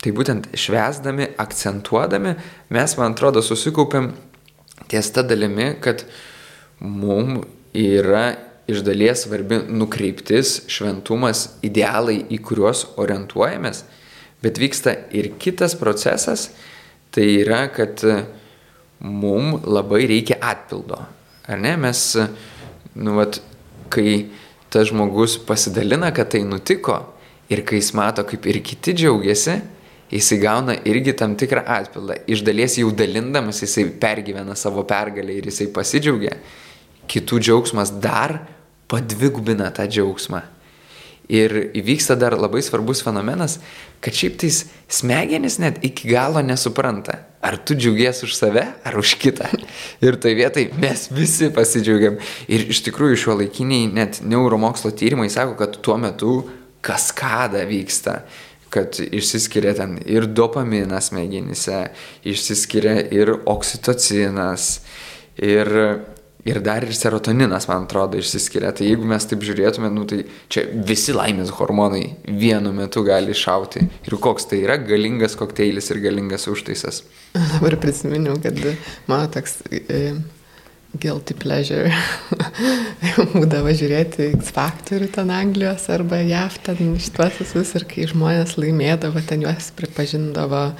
[0.00, 2.32] Tai būtent švesdami, akcentuodami,
[2.74, 4.08] mes, man atrodo, susikaupiam
[4.90, 6.18] ties tą dalimi, kad uh,
[6.80, 8.34] mums yra
[8.70, 13.84] iš dalies svarbi nukreiptis, šventumas, idealai, į kuriuos orientuojamės,
[14.44, 16.50] bet vyksta ir kitas procesas,
[17.14, 18.02] tai yra, kad
[19.00, 21.00] mums labai reikia atpildo.
[21.50, 21.74] Ar ne?
[21.80, 22.04] Mes,
[22.94, 23.40] nu, vat,
[23.90, 24.30] kai
[24.70, 27.00] tas žmogus pasidalina, kad tai nutiko
[27.50, 29.56] ir kai jis mato, kaip ir kiti džiaugiasi,
[30.10, 32.20] jisai gauna irgi tam tikrą atpildą.
[32.30, 36.36] Iš dalies jau dalindamas jisai pergyvena savo pergalę ir jisai pasidžiaugia
[37.10, 38.38] kitų džiaugsmas dar
[38.90, 40.42] padvigubina tą džiaugsmą.
[41.30, 43.60] Ir įvyksta dar labai svarbus fenomenas,
[44.02, 49.14] kad šiaip tais smegenys net iki galo nesupranta, ar tu džiaugies už save, ar už
[49.22, 49.46] kitą.
[50.02, 52.18] Ir tai vietai mes visi pasidžiaugiam.
[52.50, 56.40] Ir iš tikrųjų šio laikiniai net neuromokslo tyrimai sako, kad tuo metu
[56.82, 58.22] kaskada vyksta
[58.70, 61.88] kad išsiskiria ten ir dopaminas smegenyse,
[62.22, 64.68] išsiskiria ir oksitocinas,
[65.42, 65.70] ir
[66.48, 68.72] Ir dar ir serotoninas, man atrodo, išsiskiria.
[68.76, 70.22] Tai jeigu mes taip žiūrėtume, nu, tai
[70.52, 73.84] čia visi laimės hormonai vienu metu gali šauti.
[74.08, 77.02] Ir koks tai yra galingas kokteilis ir galingas užtaisas.
[77.54, 78.56] Dabar prisiminiau, kad
[79.10, 80.16] mano toks e,
[80.98, 81.92] guilty pleasure
[83.34, 89.22] būdavo žiūrėti X Factorių ten Anglijos arba JAV ten šituos visus ir kai žmonės laimėdavo,
[89.28, 90.70] ten juos pripažindavo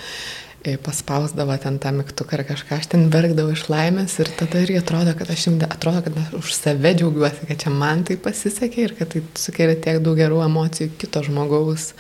[0.61, 5.15] paspausdavo ten tą mygtuką ar kažką, aš ten verkdavau iš laimės ir tada irgi atrodo,
[5.17, 8.93] kad aš jums atrodo, kad aš už save džiaugiuosi, kad čia man tai pasisekė ir
[8.99, 11.95] kad tai sukelia tiek daug gerų emocijų kito žmogaus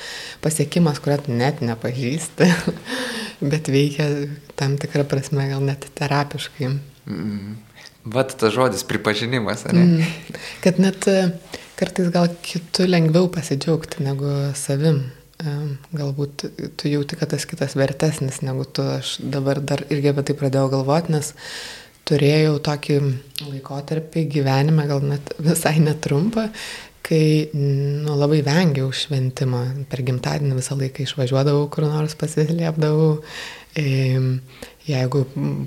[0.45, 2.51] pasiekimas, kurio net nepažįsti,
[3.53, 4.11] bet veikia
[4.61, 6.75] tam tikrą prasme gal net terapiškai.
[7.09, 7.57] Mm.
[8.13, 9.87] Vat tas žodis pripažinimas, ar ne?
[9.87, 10.37] Mm.
[10.65, 11.31] Kad net e,
[11.81, 15.07] kartais gal kitų lengviau pasidžiaugti negu savim
[15.97, 16.45] galbūt
[16.77, 18.85] tu jauti, kad tas kitas vertesnis negu tu.
[18.99, 21.33] Aš dabar dar irgi apie tai pradėjau galvoti, nes
[22.09, 22.99] turėjau tokį
[23.47, 26.49] laikotarpį gyvenime, gal net visai netrumpą,
[27.07, 29.63] kai nu, labai vengiau šventimo.
[29.91, 33.21] Per gimtadienį visą laiką išvažiuodavau, kur nors pasislėpdavau.
[33.77, 35.21] Jeigu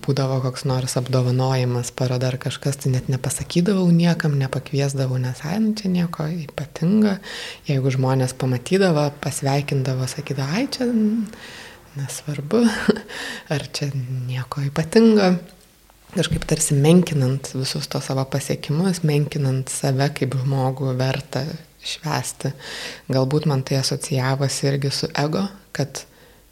[0.03, 5.71] būdavo koks nors apdovanojimas, paroda ar kažkas, tai net nepasakydavau niekam, nepakviesdavau, nes, ai, nu,
[5.79, 7.19] čia nieko ypatinga.
[7.69, 10.89] Jeigu žmonės pamatydavo, pasveikindavo, sakydavo, ai, čia
[11.95, 12.63] nesvarbu,
[13.55, 15.35] ar čia nieko ypatinga.
[16.13, 21.47] Kažkaip tarsi menkinant visus to savo pasiekimus, menkinant save kaip žmogų vertą
[21.83, 22.51] švesti.
[23.11, 26.03] Galbūt man tai asocijavosi irgi su ego, kad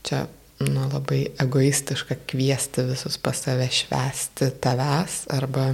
[0.08, 0.24] čia
[0.66, 5.72] nu, labai egoistiška kviesti visus pas save švesti tavęs arba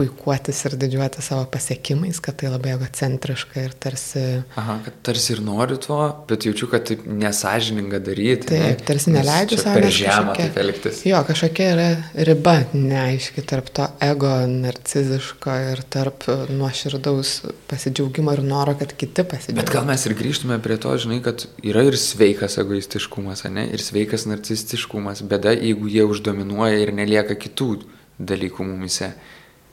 [0.00, 4.22] puikuotis ir didžiuoti savo pasiekimais, kad tai labai egocentriška ir tarsi...
[4.60, 5.98] Aha, kad tarsi ir noriu to,
[6.30, 8.48] bet jaučiu, kad taip nesažininga daryti.
[8.48, 8.86] Taip, ne?
[8.88, 9.76] tarsi neleidžiu savo.
[9.76, 11.02] Per žemą taip elgtis.
[11.08, 11.88] Jo, kažkokia yra
[12.30, 17.34] riba neaiški tarp to ego narciziško ir tarp nuoširdaus
[17.70, 19.60] pasidžiaugimo ir noro, kad kiti pasidžiaugtų.
[19.60, 23.66] Bet gal mes ir grįžtume prie to, žinai, kad yra ir sveikas egoistiškumas, ne?
[23.74, 25.20] Ir sveikas narcistiškumas.
[25.28, 27.74] Bėda, jeigu jie uždominuoja ir nelieka kitų
[28.20, 29.12] dalykų mumise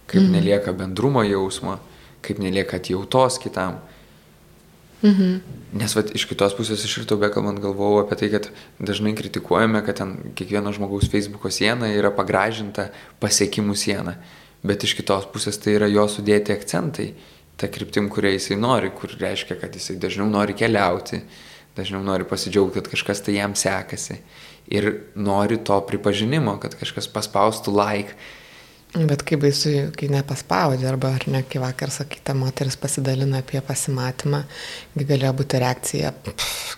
[0.07, 0.33] kaip mhm.
[0.37, 1.77] nelieka bendrumo jausmo,
[2.25, 3.79] kaip nelieka atjautos kitam.
[5.03, 5.37] Mhm.
[5.77, 8.47] Nes vat, iš kitos pusės iš ryto bekalbant galvojau apie tai, kad
[8.81, 12.87] dažnai kritikuojame, kad ten kiekvieno žmogaus Facebook'o siena yra pagražinta
[13.21, 14.15] pasiekimų siena,
[14.65, 17.11] bet iš kitos pusės tai yra jo sudėti akcentai,
[17.57, 21.21] ta kryptim, kuria jisai nori, kur reiškia, kad jisai dažniau nori keliauti,
[21.77, 24.21] dažniau nori pasidžiaugti, kad kažkas tai jam sekasi
[24.67, 28.17] ir nori to pripažinimo, kad kažkas paspaustų like,
[29.05, 34.39] Bet kaip baisu, kai nepaspaudė, arba ar ne, kai vakar sakyta moteris pasidalina apie pasimatymą,
[34.97, 36.77] galėjo būti reakcija, pff,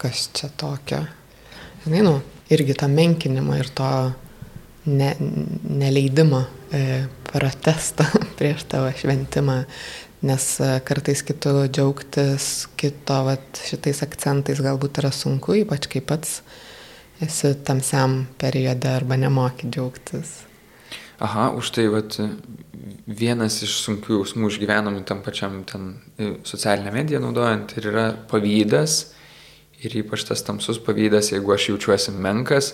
[0.00, 1.02] kas čia tokio.
[1.84, 2.14] Žinai, nu,
[2.54, 3.90] irgi to menkinimo ir to
[4.88, 5.12] ne,
[5.82, 6.40] neleidimo
[6.72, 8.06] e, protesto
[8.40, 9.60] prieš tavo šventimą,
[10.24, 12.50] nes e, kartais kitų džiaugtis,
[12.80, 16.40] kito vat, šitais akcentais galbūt yra sunku, ypač kai pats
[17.20, 20.47] esi tamsiam periode arba nemoki džiaugtis.
[21.18, 22.14] Aha, už tai vat,
[23.10, 29.14] vienas iš sunkių jausmų išgyvenamų tam pačiam ten e, socialinę mediją naudojant ir yra pavydas.
[29.82, 32.72] Ir ypač tas tamsus pavydas, jeigu aš jaučiuosi menkas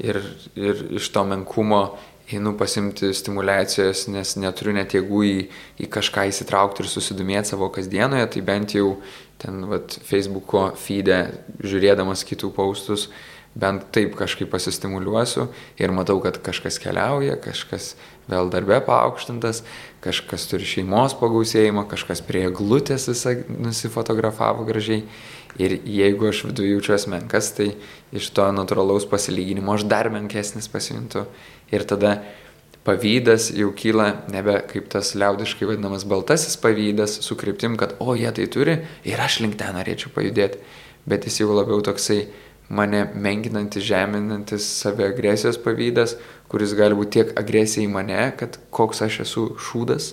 [0.00, 0.20] ir,
[0.56, 1.80] ir iš to menkumo
[2.32, 5.36] einu pasimti stimulacijos, nes neturiu net jėgų į,
[5.84, 8.96] į kažką įsitraukti ir susidomėti savo kasdienoje, tai bent jau
[9.40, 11.20] ten vat, Facebook'o feed'e
[11.62, 13.08] žiūrėdamas kitų paustus,
[13.56, 15.48] bent taip kažkaip pasistimuliuosiu
[15.80, 17.94] ir matau, kad kažkas keliauja, kažkas
[18.28, 19.62] vėl darbė paaukštintas,
[20.04, 25.06] kažkas turi šeimos pagausėjimą, kažkas prie glutės visą nusifotografavo gražiai.
[25.56, 27.70] Ir jeigu aš viduje jaučiuosi menkas, tai
[28.12, 31.22] iš to natūralaus pasilyginimo aš dar menkesnis pasijuntu.
[31.72, 32.18] Ir tada
[32.84, 38.28] pavydas jau kyla nebe kaip tas liaudiškai vadinamas baltasis pavydas su kryptim, kad o jie
[38.36, 38.76] tai turi
[39.08, 40.60] ir aš link ten norėčiau pajudėti.
[41.06, 42.26] Bet jis jau labiau toksai
[42.68, 46.16] mane menkinantis, žeminantis saviagresijos pavydas,
[46.50, 50.12] kuris gali būti tiek agresija į mane, kad koks aš esu šūdas,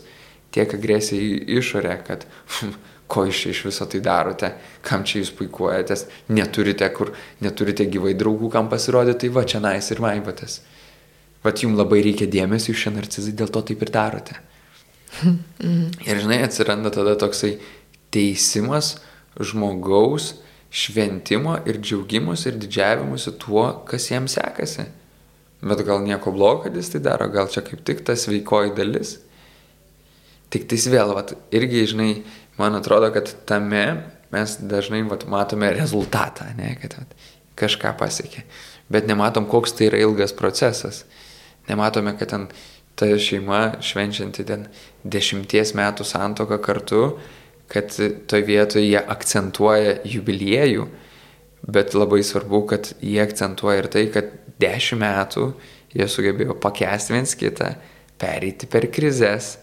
[0.54, 2.26] tiek agresija į išorę, kad
[3.14, 4.54] ko iš, iš viso tai darote,
[4.86, 7.14] kam čia jūs puikuojatės, neturite kur,
[7.46, 10.62] neturite gyvai draugų, kam pasirodyti, tai va čia nais ir maivatės.
[11.44, 14.40] Vat jums labai reikia dėmesio iš šie narcizai, dėl to taip ir darote.
[16.10, 17.52] Ir žinai, atsiranda tada toksai
[18.14, 18.96] teisimas
[19.38, 20.32] žmogaus,
[20.74, 24.88] šventimo ir džiaugimus ir didžiavimusi tuo, kas jiems sekasi.
[25.64, 29.14] Bet gal nieko blogo, kad jis tai daro, gal čia kaip tik ta sveikoji dalis.
[30.52, 32.10] Tik tais vėl, vat, irgi, žinai,
[32.58, 33.86] man atrodo, kad tame
[34.34, 37.16] mes dažnai vat, matome rezultatą, ne, kad vat,
[37.60, 38.44] kažką pasiekė.
[38.92, 41.04] Bet nematom, koks tai yra ilgas procesas.
[41.70, 42.50] Nematome, kad ten
[43.00, 44.68] ta šeima švenčianti ten
[45.06, 47.04] dešimties metų santoką kartu,
[47.72, 47.94] kad
[48.28, 50.88] toje vietoje jie akcentuoja jubiliejų,
[51.64, 55.48] bet labai svarbu, kad jie akcentuoja ir tai, kad dešimt metų
[55.94, 57.74] jie sugebėjo pakesti viens kitą,
[58.20, 59.58] pereiti per krizės,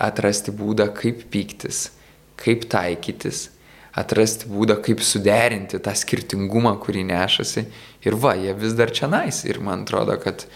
[0.00, 1.88] atrasti būdą, kaip pyktis,
[2.40, 3.48] kaip taikytis,
[3.98, 7.66] atrasti būdą, kaip suderinti tą skirtingumą, kurį nešasi.
[8.06, 9.42] Ir va, jie vis dar čia nais.
[9.44, 10.46] Ir man atrodo, kad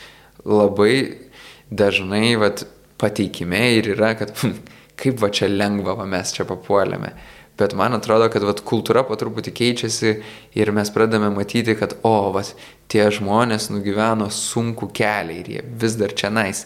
[0.47, 1.29] labai
[1.71, 2.65] dažnai vat,
[3.01, 4.57] pateikime ir yra, kad hm,
[5.01, 7.15] kaip va čia lengva va, mes čia papuolėme.
[7.59, 10.11] Bet man atrodo, kad vat, kultūra po truputį keičiasi
[10.59, 12.51] ir mes pradame matyti, kad, o, vat,
[12.91, 16.65] tie žmonės nugyveno sunku kelią ir jie vis dar čia nais.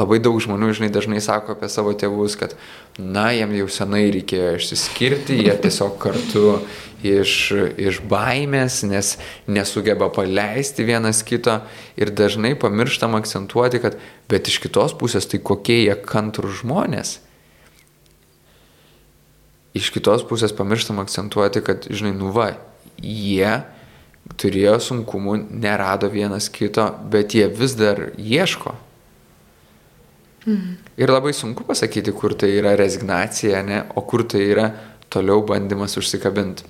[0.00, 2.56] Labai daug žmonių, žinai, dažnai sako apie savo tėvus, kad,
[2.96, 6.56] na, jiem jau senai reikėjo išsiskirti, jie tiesiog kartu
[7.04, 7.36] iš,
[7.76, 11.60] iš baimės, nes nesugeba paleisti vienas kito
[12.00, 14.00] ir dažnai pamirštam akcentuoti, kad,
[14.32, 17.18] bet iš kitos pusės tai kokie jie kantrų žmonės
[19.76, 22.52] iš kitos pusės pamirštam akcentuoti, kad, žinai, nu va,
[23.00, 23.60] jie
[24.40, 28.74] turėjo sunkumų, nerado vienas kito, bet jie vis dar ieško.
[30.46, 30.76] Mhm.
[30.96, 34.70] Ir labai sunku pasakyti, kur tai yra rezignacija, ne, o kur tai yra
[35.12, 36.64] toliau bandymas užsikabinti.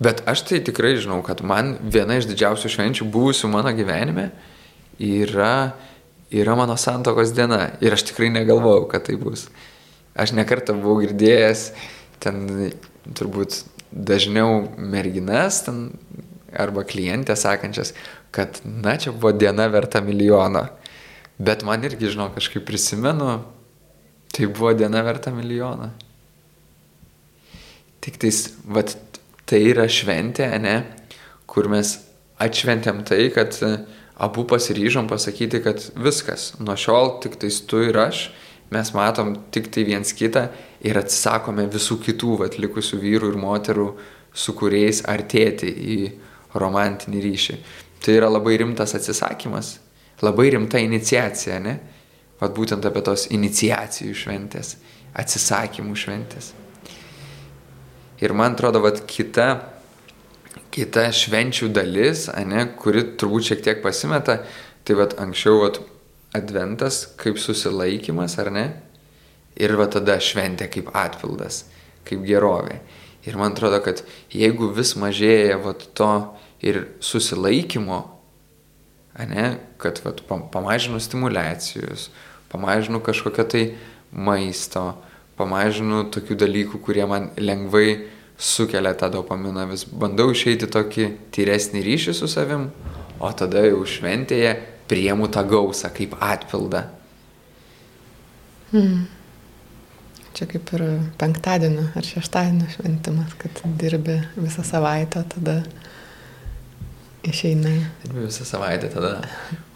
[0.00, 4.30] Bet aš tai tikrai žinau, kad man viena iš didžiausių švenčių buvusių mano gyvenime
[4.96, 5.74] yra,
[6.32, 7.74] yra mano santokos diena.
[7.84, 9.50] Ir aš tikrai negalvojau, kad tai bus.
[10.18, 11.70] Aš nekartą buvau girdėjęs
[12.20, 12.72] ten
[13.16, 15.90] turbūt dažniau merginas ten,
[16.50, 17.94] arba klientę sakančias,
[18.30, 20.66] kad na čia buvo diena verta milijono.
[21.38, 23.40] Bet man irgi, žinau, kažkaip prisimenu,
[24.34, 25.90] tai buvo diena verta milijono.
[28.00, 28.96] Tik tais, vat,
[29.48, 30.76] tai yra šventė, ne,
[31.50, 31.96] kur mes
[32.40, 33.56] atšventėm tai, kad
[34.20, 38.28] abu pasiryžom pasakyti, kad viskas, nuo šiol tik tais tu ir aš
[38.70, 40.46] mes matom tik tai viens kitą
[40.86, 43.86] ir atsisakome visų kitų vat, likusių vyrų ir moterų,
[44.32, 45.98] su kuriais artėti į
[46.54, 47.56] romantinį ryšį.
[48.00, 49.74] Tai yra labai rimtas atsisakymas,
[50.22, 51.76] labai rimta iniciacija, ne?
[52.40, 54.76] Vat būtent apie tos iniciacijų šventės,
[55.18, 56.54] atsisakymų šventės.
[58.20, 59.48] Ir man atrodo, vat kita,
[60.72, 64.38] kita švenčių dalis, ne, kuri turbūt šiek tiek pasimeta,
[64.84, 65.82] tai vat anksčiau vat
[66.36, 68.66] adventas kaip susilaikimas, ar ne?
[69.60, 71.64] Ir va tada šventė kaip atpildas,
[72.06, 72.80] kaip gerovė.
[73.26, 74.00] Ir man atrodo, kad
[74.32, 76.12] jeigu vis mažėja va to
[76.64, 78.00] ir susilaikymo,
[79.28, 79.46] ne,
[79.80, 80.14] kad va,
[80.52, 82.08] pamažinu stimulacijus,
[82.48, 83.64] pamažinu kažkokią tai
[84.10, 84.94] maisto,
[85.36, 88.06] pamažinu tokių dalykų, kurie man lengvai
[88.40, 92.70] sukelia tą dopaminą, vis bandau išeiti tokį tyresnį ryšį su savim,
[93.20, 94.54] o tada jau šventėje
[94.90, 96.82] priemu tą gausą kaip atpildą.
[98.72, 99.06] Hmm.
[100.34, 100.84] Čia kaip ir
[101.18, 105.56] penktadienio ar šeštadienio šventimas, kad dirbi visą savaitę, tada
[107.26, 107.72] išeina.
[108.04, 109.16] Dirbi visą savaitę, tada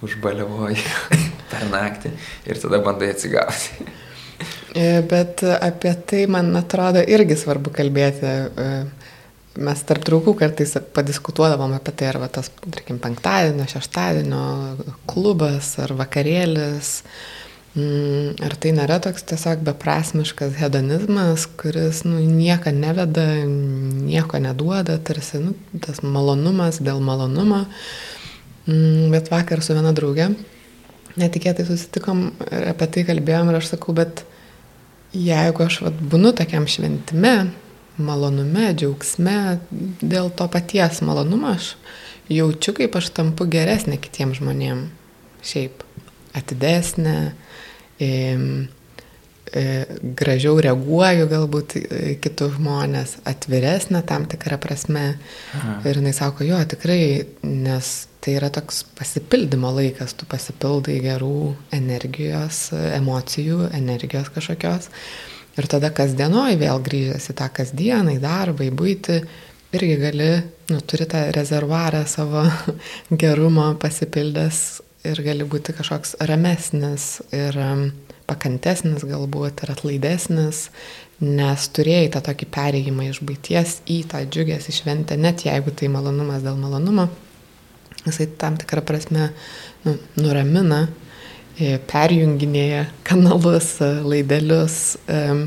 [0.05, 0.79] užbaliavoji
[1.50, 2.14] per naktį
[2.46, 3.88] ir tada bandai atsigauti.
[4.74, 8.70] E, bet apie tai, man atrodo, irgi svarbu kalbėti e,
[9.60, 14.44] mes tarp draugų kartais padiskutuodavom apie tai, ar va, tas, tarkim, penktadienio, šeštadienio
[15.10, 16.94] klubas ar vakarėlis,
[17.76, 25.42] mm, ar tai nėra toks tiesiog beprasmiškas hedonizmas, kuris nu, nieko neveda, nieko neduoda, tarsi
[25.42, 27.64] nu, tas malonumas dėl malonumo.
[28.64, 30.32] Mm, bet vakar su viena draugė
[31.20, 34.24] netikėtai susitikom ir apie tai kalbėjom ir aš sakau, bet
[35.14, 37.34] jeigu aš vat, būnu tokiam šventime,
[37.98, 39.59] malonume, džiaugsme,
[40.02, 41.74] dėl to paties malonumo aš
[42.33, 45.02] jaučiu, kaip aš tampu geresnė kitiems žmonėms.
[45.44, 45.83] Šiaip
[46.35, 47.18] atidesnė,
[48.00, 48.09] e,
[49.52, 49.64] e,
[50.16, 51.76] gražiau reaguoju galbūt
[52.24, 55.04] kitus žmonės, atviresnė tam tikrą prasme.
[55.59, 55.76] Aha.
[55.85, 57.92] Ir jinai sako, jo, tikrai, nes
[58.24, 64.88] tai yra toks pasipildymo laikas, tu pasipildai gerų energijos, emocijų, energijos kažkokios.
[65.54, 69.20] Ir tada kasdienoj vėl grįžęs į tą kasdieną, į darbą, į būti,
[69.74, 70.30] irgi gali,
[70.70, 72.42] nu, turi tą rezervuarą savo
[73.22, 74.64] gerumo pasipildęs
[75.04, 77.84] ir gali būti kažkoks ramesnis ir um,
[78.28, 80.68] pakantesnis galbūt ir atlaidesnis,
[81.22, 86.42] nes turėjai tą tokį perėjimą iš būties į tą džiugęs išventę, net jeigu tai malonumas
[86.44, 87.06] dėl malonumo,
[88.04, 89.30] jisai tam tikrą prasme
[89.84, 90.86] nu, nuramina
[91.90, 95.46] perjunginėja kanalus, e, laidelius um,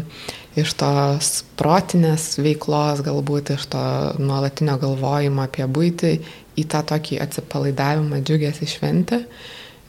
[0.58, 3.84] iš tos protinės veiklos, galbūt iš to
[4.22, 6.14] nuolatinio galvojimo apie būtį
[6.58, 9.22] į tą tokį atsipalaidavimą, džiugėsi šventę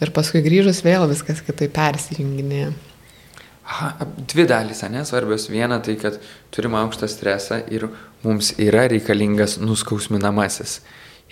[0.02, 2.74] ir paskui grįžus vėl viskas kitaip persijunginėja.
[3.68, 5.50] Aha, dvi dalys, ne, svarbios.
[5.52, 6.16] Viena tai, kad
[6.54, 7.90] turim aukštą stresą ir
[8.24, 10.78] mums yra reikalingas nuskausminamasis.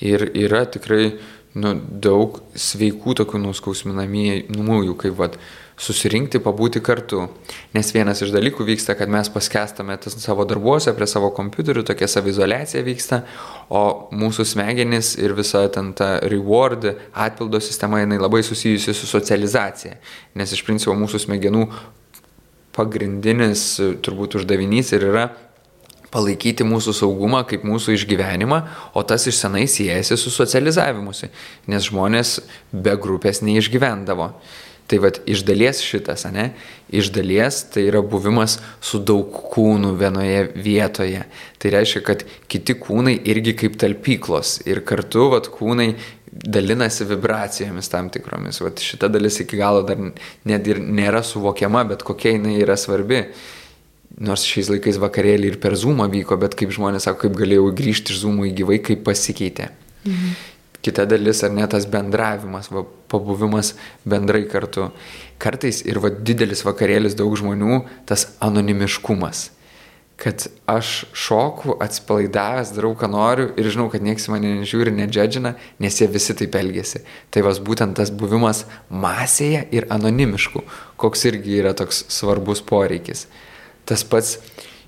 [0.05, 1.15] Ir yra tikrai
[1.57, 5.39] nu, daug sveikų tokių nuskausminamųjų, kaip vad
[5.81, 7.27] susirinkti, pabūti kartu.
[7.77, 12.85] Nes vienas iš dalykų vyksta, kad mes paskestame savo darbuose, prie savo kompiuterių, tokia savizolacija
[12.87, 13.23] vyksta,
[13.69, 13.83] o
[14.17, 19.99] mūsų smegenys ir visa ten ta reward, atpildo sistema, jinai labai susijusi su socializacija.
[20.37, 21.67] Nes iš principo mūsų smegenų
[22.77, 23.69] pagrindinis
[24.05, 25.29] turbūt uždavinys ir yra
[26.15, 28.61] palaikyti mūsų saugumą kaip mūsų išgyvenimą,
[28.97, 31.31] o tas iš senai siejasi su socializavimusi,
[31.71, 32.39] nes žmonės
[32.73, 34.33] be grupės neišgyvendavo.
[34.87, 36.53] Tai vad iš dalies šitas, ne?
[36.95, 41.25] Iš dalies tai yra buvimas su daug kūnų vienoje vietoje.
[41.59, 45.89] Tai reiškia, kad kiti kūnai irgi kaip talpyklos ir kartu vad kūnai
[46.31, 48.61] dalinasi vibracijomis tam tikromis.
[48.63, 49.99] Vat šita dalis iki galo dar
[50.47, 53.25] net ir nėra suvokiama, bet kokia jinai yra svarbi.
[54.17, 58.15] Nors šiais laikais vakarėlį ir per Zoomą vyko, bet kaip žmonės sako, kaip galėjau grįžti
[58.15, 59.71] iš Zoomų į gyvai, kaip pasikeitė.
[60.09, 60.37] Mhm
[60.87, 63.75] kita dalis ar ne tas bendravimas, va, pabuvimas
[64.07, 64.93] bendrai kartu.
[65.43, 69.51] Kartais ir va, didelis vakarėlis daug žmonių, tas anonimiškumas.
[70.17, 75.99] Kad aš šoku, atsipalaidavęs, darau, ką noriu ir žinau, kad niekas mane nežiūri, nedžedžina, nes
[76.01, 77.03] jie visi taip elgesi.
[77.35, 80.65] Tai vas būtent tas buvimas masėje ir anonimišku,
[81.03, 83.27] koks irgi yra toks svarbus poreikis.
[83.87, 84.37] Tas pats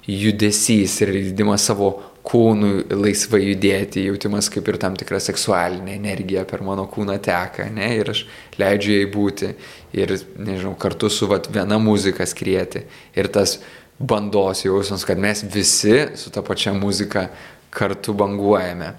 [0.08, 1.92] judesys ir leidimas savo
[2.28, 7.88] kūnui laisvai judėti, jautimas kaip ir tam tikra seksualinė energija per mano kūną teka, ne,
[8.00, 8.24] ir aš
[8.60, 9.52] leidžiu jai būti
[9.96, 12.84] ir, nežinau, kartu su vat, viena muzika skrieti
[13.16, 13.58] ir tas
[13.98, 17.28] bandos jausmas, kad mes visi su ta pačia muzika
[17.74, 18.92] kartu banguojame.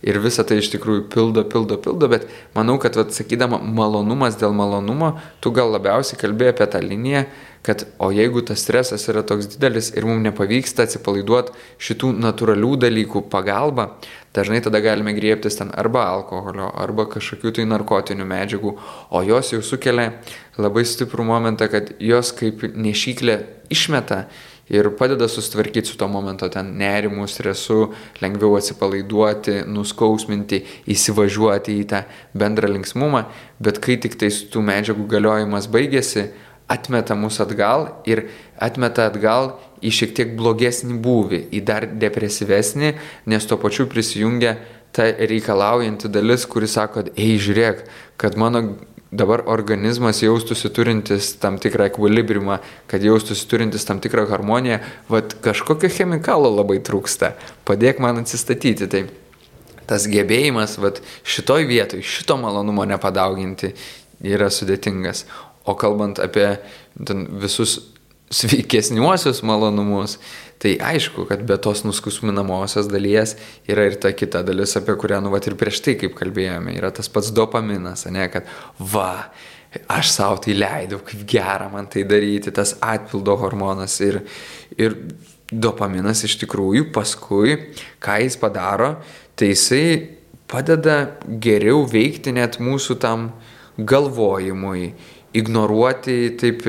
[0.00, 2.24] Ir visa tai iš tikrųjų pildo, pildo, pildo, bet
[2.54, 7.24] manau, kad atsakydama malonumas dėl malonumo, tu gal labiausiai kalbėjai apie tą liniją,
[7.62, 11.52] kad o jeigu tas stresas yra toks didelis ir mums nepavyksta atsipalaiduoti
[11.84, 13.90] šitų natūralių dalykų pagalba,
[14.36, 18.72] dažnai tada galime griebtis ten arba alkoholio, arba kažkokių tai narkotinių medžiagų,
[19.12, 20.14] o jos jau sukelia
[20.56, 24.24] labai stiprų momentą, kad jos kaip nešyklė išmeta
[24.70, 27.90] ir padeda susitvarkyti su to momento ten nerimu, stresu,
[28.22, 30.62] lengviau atsipalaiduoti, nuskausminti,
[30.94, 32.04] įsivažiuoti į tą
[32.38, 33.24] bendrą linksmumą,
[33.58, 36.30] bet kai tik tais tų medžiagų galiojimas baigėsi,
[36.70, 38.28] atmeta mus atgal ir
[38.62, 42.92] atmeta atgal į šiek tiek blogesnį būvį, į dar depresyvesnį,
[43.26, 44.54] nes tuo pačiu prisijungia
[44.94, 47.84] ta reikalaujanti dalis, kuri sako, ei žiūrėk,
[48.20, 48.62] kad mano
[49.10, 54.78] dabar organizmas jaustųsi turintis tam tikrą ekvilibrimą, kad jaustųsi turintis tam tikrą harmoniją,
[55.10, 57.34] vad kažkokio chemikalo labai trūksta,
[57.66, 58.86] padėk man atsistatyti.
[58.90, 59.04] Tai
[59.90, 63.72] tas gebėjimas, vad šitoj vietoj, šito malonumo nepadauginti
[64.22, 65.24] yra sudėtingas.
[65.66, 66.52] O kalbant apie
[67.42, 67.80] visus
[68.30, 70.20] sveikesniuosius malonumus,
[70.60, 73.32] tai aišku, kad be tos nuskusminamosios dalies
[73.68, 76.92] yra ir ta kita dalis, apie kurią, nu, vat ir prieš tai, kaip kalbėjome, yra
[76.92, 78.48] tas pats dopaminas, ne, kad
[78.92, 79.30] va,
[79.88, 84.20] aš savo tai leidau, kaip gera man tai daryti, tas atpildo hormonas ir,
[84.76, 84.98] ir
[85.48, 87.56] dopaminas iš tikrųjų paskui,
[88.02, 88.98] ką jis padaro,
[89.40, 89.84] tai jisai
[90.50, 91.00] padeda
[91.40, 93.30] geriau veikti net mūsų tam
[93.80, 94.92] galvojimui,
[95.40, 96.64] ignoruoti taip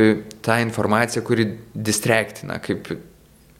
[0.45, 2.93] tą informaciją, kuri distrektina, kaip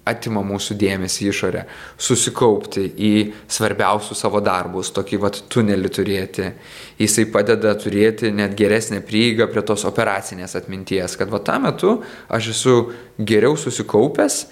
[0.08, 1.66] atima mūsų dėmesį išorę,
[2.02, 3.12] susikaupti į
[3.52, 6.48] svarbiausius savo darbus, tokį vat tunelį turėti.
[7.02, 12.00] Jisai padeda turėti net geresnę prieigą prie tos operacinės atminties, kad va tą metu
[12.30, 12.76] aš esu
[13.20, 14.44] geriau susikaupęs,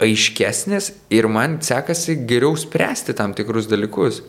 [0.00, 4.22] aiškesnis ir man sekasi geriau spręsti tam tikrus dalykus.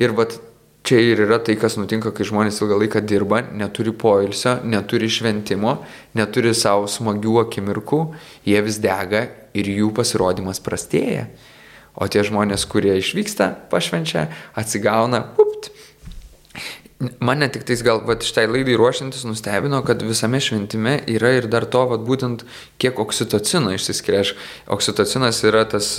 [0.00, 0.38] Ir vat
[0.86, 5.76] čia ir yra tai, kas nutinka, kai žmonės ilgą laiką dirba, neturi poilsio, neturi šventimo,
[6.16, 8.00] neturi savo smagių akimirkų,
[8.48, 11.28] jie vis dega ir jų pasirodymas prastėja.
[11.98, 14.28] O tie žmonės, kurie išvyksta, pašvenčia,
[14.58, 15.72] atsigauna, upt,
[17.00, 21.64] Mane tik tais gal vat, šitai laidai ruošiantis nustebino, kad visame šventime yra ir dar
[21.64, 22.42] to, vat, būtent
[22.82, 24.20] kiek oksitocino išsiskiria.
[24.76, 25.94] Oksitocinas yra tas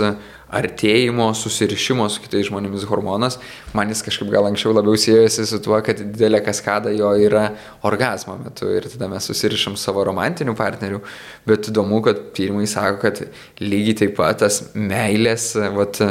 [0.54, 3.39] artėjimo, susirišimo su kitais žmonėmis hormonas.
[3.74, 7.47] Man jis kažkaip gal anksčiau labiau siejasi su tuo, kad didelė kaskada jo yra
[7.88, 11.02] orgasmo metu ir tada mes susirišam savo romantinių partnerių.
[11.49, 13.24] Bet įdomu, kad tyrimai sako, kad
[13.64, 16.04] lygiai taip pat tas meilės, vat,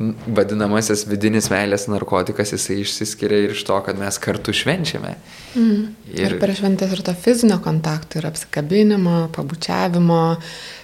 [0.00, 5.10] vadinamasis vidinis meilės narkotikas, jisai išsiskiria ir iš to, kad mes kartu švenčiame.
[5.52, 5.80] Mm.
[6.08, 10.22] Ir, ir per šventės ir to fizinio kontakto, ir apsikabinimo, pabučiavimo,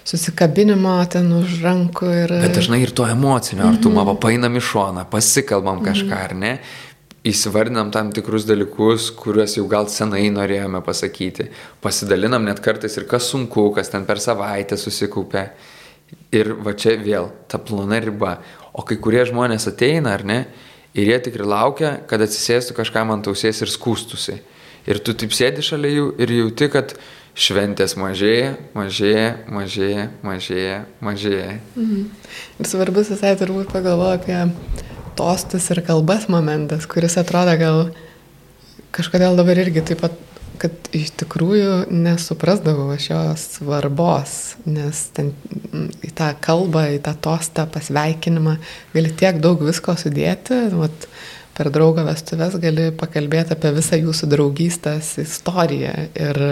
[0.04, 2.10] susikabinimo ten už rankų.
[2.24, 2.34] Ir...
[2.44, 4.20] Bet dažnai ir to emocinio artumo, mm -hmm.
[4.20, 6.24] painam į šoną, pasikalbam kažką, mm -hmm.
[6.24, 6.58] ar ne?
[7.26, 11.48] Įsivardinam tam tikrus dalykus, kuriuos jau gal senai norėjome pasakyti.
[11.80, 15.48] Pasidalinam net kartais ir kas sunku, kas ten per savaitę susikaupė.
[16.30, 18.38] Ir va čia vėl ta plona riba.
[18.76, 20.40] O kai kurie žmonės ateina, ar ne,
[20.96, 24.40] ir jie tikrai laukia, kad atsisėstų kažkam ant ausies ir skūstusi.
[24.86, 26.94] Ir tu taip sėdi šalia jų ir jauti, kad
[27.36, 31.56] šventės mažėja, mažėja, mažėja, mažėja, mažėja.
[31.76, 32.04] Mhm.
[32.60, 34.38] Ir svarbus visai turbūt pagalvoju apie
[35.18, 37.82] tostus ir kalbas momentas, kuris atrodo gal
[38.96, 40.16] kažkodėl dabar irgi taip pat
[40.60, 44.36] kad iš tikrųjų nesuprasdavau aš jos svarbos,
[44.68, 45.32] nes ten
[46.04, 48.56] į tą kalbą, į tą tostą pasveikinimą
[48.94, 51.08] gali tiek daug visko sudėti, vat,
[51.56, 56.42] per draugą vestuvės gali pakalbėti apie visą jūsų draugystės istoriją ir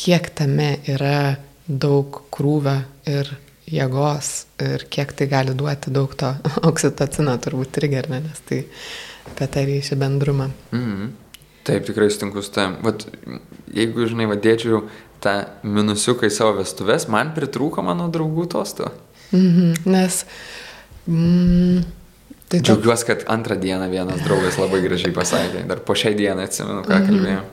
[0.00, 1.36] kiek tame yra
[1.66, 3.30] daug krūvio ir
[3.70, 4.30] jėgos
[4.64, 6.32] ir kiek tai gali duoti daug to
[6.70, 8.64] oksitocino turbūt irgi, ar ne, nes tai
[9.30, 10.50] apie tą ryšį bendrumą.
[10.72, 11.10] Mm -hmm.
[11.70, 12.74] Taip, tikrai sutinku su tam.
[12.82, 13.04] Vat,
[13.70, 14.82] jeigu, žinai, vadėčiau
[15.22, 18.90] tą minusiuką į savo vestuvės, man pritrūko mano draugų tosto.
[19.30, 20.24] Mhm, nes...
[21.06, 21.84] Mm,
[22.50, 25.62] tai Džiaugiuosi, kad antrą dieną vienas draugas labai gražiai pasakė.
[25.70, 27.06] Dar po šiai dieną atsimenu, ką mhm.
[27.10, 27.44] kalbėjau.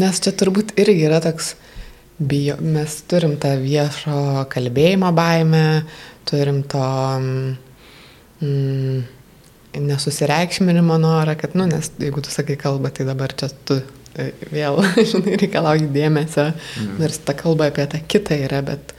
[0.00, 1.52] Nes čia turbūt irgi yra toks
[2.16, 5.66] bijo, mes turim tą viešo kalbėjimo baimę,
[6.28, 6.88] turim to...
[8.40, 9.04] Mm,
[9.82, 14.80] nesusireikšminimo norą, kad, nu, nes jeigu tu sakai kalbą, tai dabar čia tu e, vėl,
[15.12, 16.98] žinai, reikalauji dėmesio, mm.
[17.02, 18.94] nors ta kalba apie tą kitą yra, bet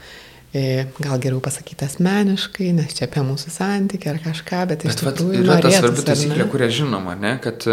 [0.54, 5.02] e, gal geriau pasakyti asmeniškai, nes čia apie mūsų santykį ar kažką, bet, bet iš
[5.04, 7.66] tikrųjų yra ta svarbi taisyklė, kurią žinoma, ne, kad,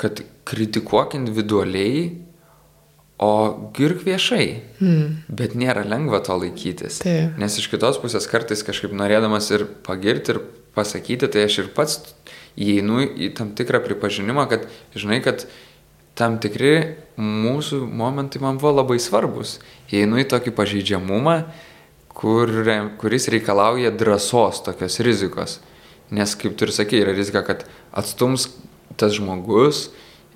[0.00, 2.10] kad kritikuok individualiai,
[3.22, 4.46] o girk viešai.
[4.82, 5.04] Mm.
[5.30, 6.98] Bet nėra lengva to laikytis.
[7.04, 7.36] Taip.
[7.38, 10.40] Nes iš kitos pusės kartais kažkaip norėdamas ir pagirti, ir
[10.76, 12.00] pasakyti, tai aš ir pats
[12.56, 14.66] įeinu į tam tikrą pripažinimą, kad
[14.96, 15.46] žinai, kad
[16.18, 19.58] tam tikri mūsų momentai man buvo labai svarbus.
[19.92, 21.36] Įeinu į tokį pažeidžiamumą,
[22.12, 22.52] kur,
[23.00, 25.60] kuris reikalauja drąsos, tokios rizikos.
[26.12, 27.64] Nes, kaip tu ir sakai, yra rizika, kad
[27.96, 28.50] atstums
[29.00, 29.86] tas žmogus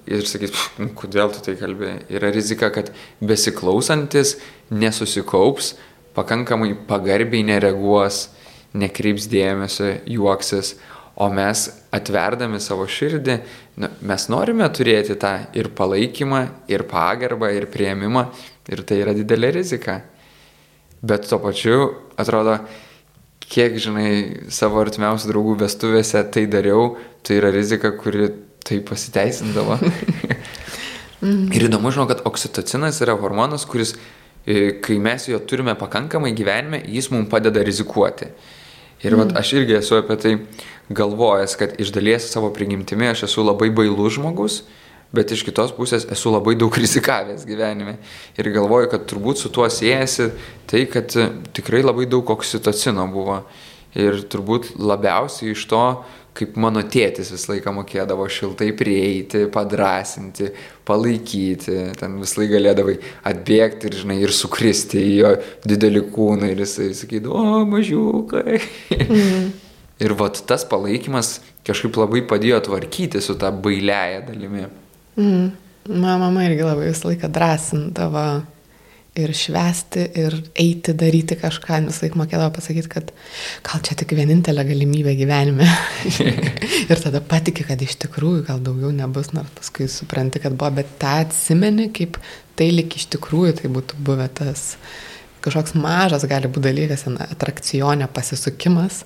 [0.08, 2.06] ir sakys, nu, kodėl tu tai kalbėjai.
[2.16, 4.36] Yra rizika, kad besiklausantis
[4.72, 5.74] nesusikaups,
[6.16, 8.30] pakankamai pagarbiai nereaguos,
[8.76, 10.74] nekreips dėmesio, juoksis,
[11.16, 11.66] o mes
[11.96, 13.36] atverdami savo širdį,
[13.80, 18.26] nu, mes norime turėti tą ir palaikymą, ir pagarbą, ir prieimimą,
[18.68, 20.02] ir tai yra didelė rizika.
[21.06, 21.78] Bet tuo pačiu,
[22.20, 22.58] atrodo,
[23.46, 24.10] kiek, žinai,
[24.52, 28.28] savo artimiausių draugų vestuvėse tai dariau, tai yra rizika, kuri
[28.66, 29.78] tai pasiteisindavo.
[31.56, 33.94] ir įdomu, žinau, kad oksitocinas yra hormonas, kuris,
[34.44, 38.30] e, kai mes jo turime pakankamai gyvenime, jis mums padeda rizikuoti.
[39.04, 39.20] Ir mm.
[39.20, 40.34] vat, aš irgi esu apie tai
[40.96, 44.60] galvojęs, kad iš dalies savo prigimtimi aš esu labai bailus žmogus,
[45.14, 47.98] bet iš kitos pusės esu labai daug rizikavęs gyvenime.
[48.38, 50.30] Ir galvoju, kad turbūt su tuo siejasi
[50.70, 51.12] tai, kad
[51.56, 53.42] tikrai labai daug oksitocino buvo.
[53.96, 55.84] Ir turbūt labiausiai iš to,
[56.36, 60.50] kaip mano tėtis visą laiką mokėdavo šiltai prieiti, padrasinti,
[60.88, 62.96] palaikyti, ten visą laiką galėdavai
[63.30, 65.34] atbėgti ir, žinai, ir sukristi į jo
[65.66, 68.58] didelį kūną ir jisai sakydavo, o, mažiukai.
[68.96, 69.46] Mm.
[70.06, 74.68] ir vat tas palaikymas kažkaip labai padėjo tvarkyti su tą bailiaja dalimi.
[75.16, 75.48] Mm.
[75.86, 78.26] Mano mama irgi labai visą laiką drąsindavo
[79.16, 83.12] ir švesti, ir eiti, daryti kažką, visą laiką mokėdavo pasakyti, kad
[83.66, 85.68] gal čia tik vienintelė galimybė gyvenime.
[86.90, 90.96] ir tada patikė, kad iš tikrųjų gal daugiau nebus, nors paskui supranti, kad buvo, bet
[91.02, 92.20] tą atsimeni, kaip
[92.56, 94.72] tai lik iš tikrųjų tai būtų buvę tas
[95.46, 99.04] kažkoks mažas gali būti dalykas, atrakcionio pasisukimas,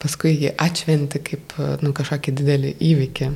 [0.00, 3.28] paskui jį atšventi kaip nu, kažkokį didelį įvykį.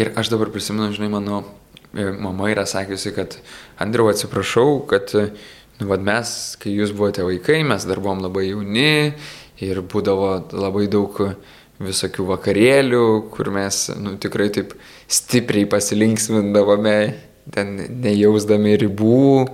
[0.00, 1.40] Ir aš dabar prisimenu, žinai, mano
[2.20, 3.36] mama yra sakiusi, kad
[3.80, 9.14] Andriu atsiprašau, kad nu, vad mes, kai jūs buvote vaikai, mes dar buvom labai jauni
[9.64, 11.16] ir būdavo labai daug
[11.80, 14.74] visokių vakarėlių, kur mes nu, tikrai taip
[15.08, 16.98] stipriai pasilinksmindavome,
[17.54, 17.72] ten
[18.04, 19.48] nejausdami ribų.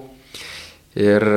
[0.98, 1.28] Ir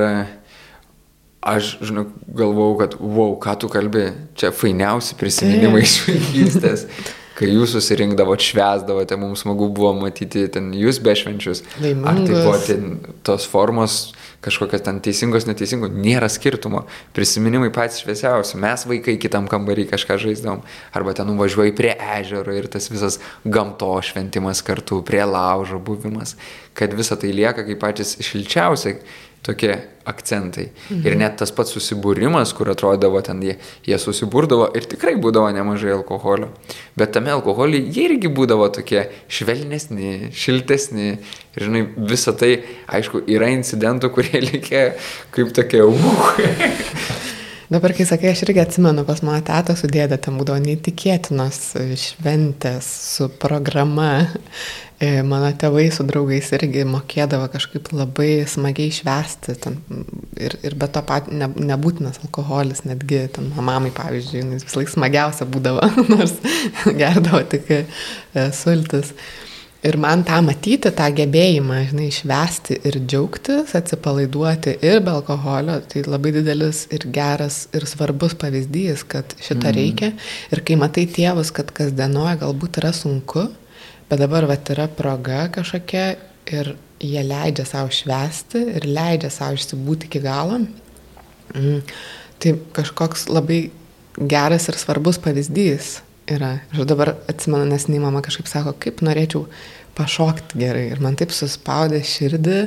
[1.45, 4.07] aš, žinau, galvau, kad, wow, ką tu kalbi,
[4.39, 6.87] čia fainiausi prisiminimai iš vaikystės
[7.39, 11.63] kai jūs susirinkdavot, švesdavote, mums smagu buvo matyti ten jūs bešvenčius.
[11.79, 12.09] Laimingas.
[12.11, 13.99] Ar tai buvo ten tos formos
[14.43, 16.85] kažkokios ten teisingos, neteisingos, nėra skirtumo.
[17.15, 18.55] Prisiminimai patys šviesiausi.
[18.61, 20.63] Mes vaikai kitam kambarį kažką žaisdavom.
[20.95, 26.37] Arba ten nuvažiuoji prie ežero ir tas visas gamto šventimas kartu, prie laužo buvimas.
[26.77, 28.99] Kad visa tai lieka kaip patys šilčiausi
[29.45, 29.75] tokie
[30.09, 30.69] akcentai.
[30.89, 31.05] Mhm.
[31.05, 35.93] Ir net tas pats susibūrimas, kur atrodavo ten jie, jie susibūrdavo ir tikrai būdavo nemažai
[35.95, 36.49] alkoholio.
[36.97, 41.11] Bet tame alkoholį jie irgi būdavo tokie švelnesni, šiltesni.
[41.55, 42.55] Ir žinai, visa tai,
[42.89, 44.93] aišku, yra incidentų, kurie likia
[45.35, 46.33] kaip tokie, uh.
[47.69, 51.59] Dabar, kai sakai, aš irgi atsimenu, pas mano tetą su dėdė ten būdavo neįtikėtinos
[52.01, 54.25] šventės su programa.
[54.99, 59.77] E, mano tėvai su draugais irgi mokėdavo kažkaip labai smagiai švesti ten,
[60.35, 64.91] ir, ir be to pat ne, nebūtinas alkoholis, netgi ten mamai, pavyzdžiui, jis vis laik
[64.91, 66.35] smagiausia būdavo, nors
[66.99, 67.85] gerdavo tik e,
[68.55, 69.13] sultis.
[69.87, 76.03] Ir man tą matyti, tą gebėjimą, žinai, išvesti ir džiaugtis, atsipalaiduoti ir be alkoholio, tai
[76.03, 79.75] labai didelis ir geras ir svarbus pavyzdys, kad šito mm.
[79.79, 80.11] reikia.
[80.51, 83.47] Ir kai matai tėvus, kad kasdienoje galbūt yra sunku,
[84.09, 86.05] bet dabar vat yra proga kažkokia
[86.49, 90.59] ir jie leidžia savo švesti ir leidžia savo išsibūti iki galo,
[91.55, 91.81] mm,
[92.41, 93.69] tai kažkoks labai
[94.19, 95.99] geras ir svarbus pavyzdys
[96.29, 96.59] yra.
[96.73, 99.45] Ir dabar atsimenu, nes nei mama kažkaip sako, kaip norėčiau
[99.97, 100.89] pašokti gerai.
[100.93, 102.59] Ir man taip suspaudė širdį,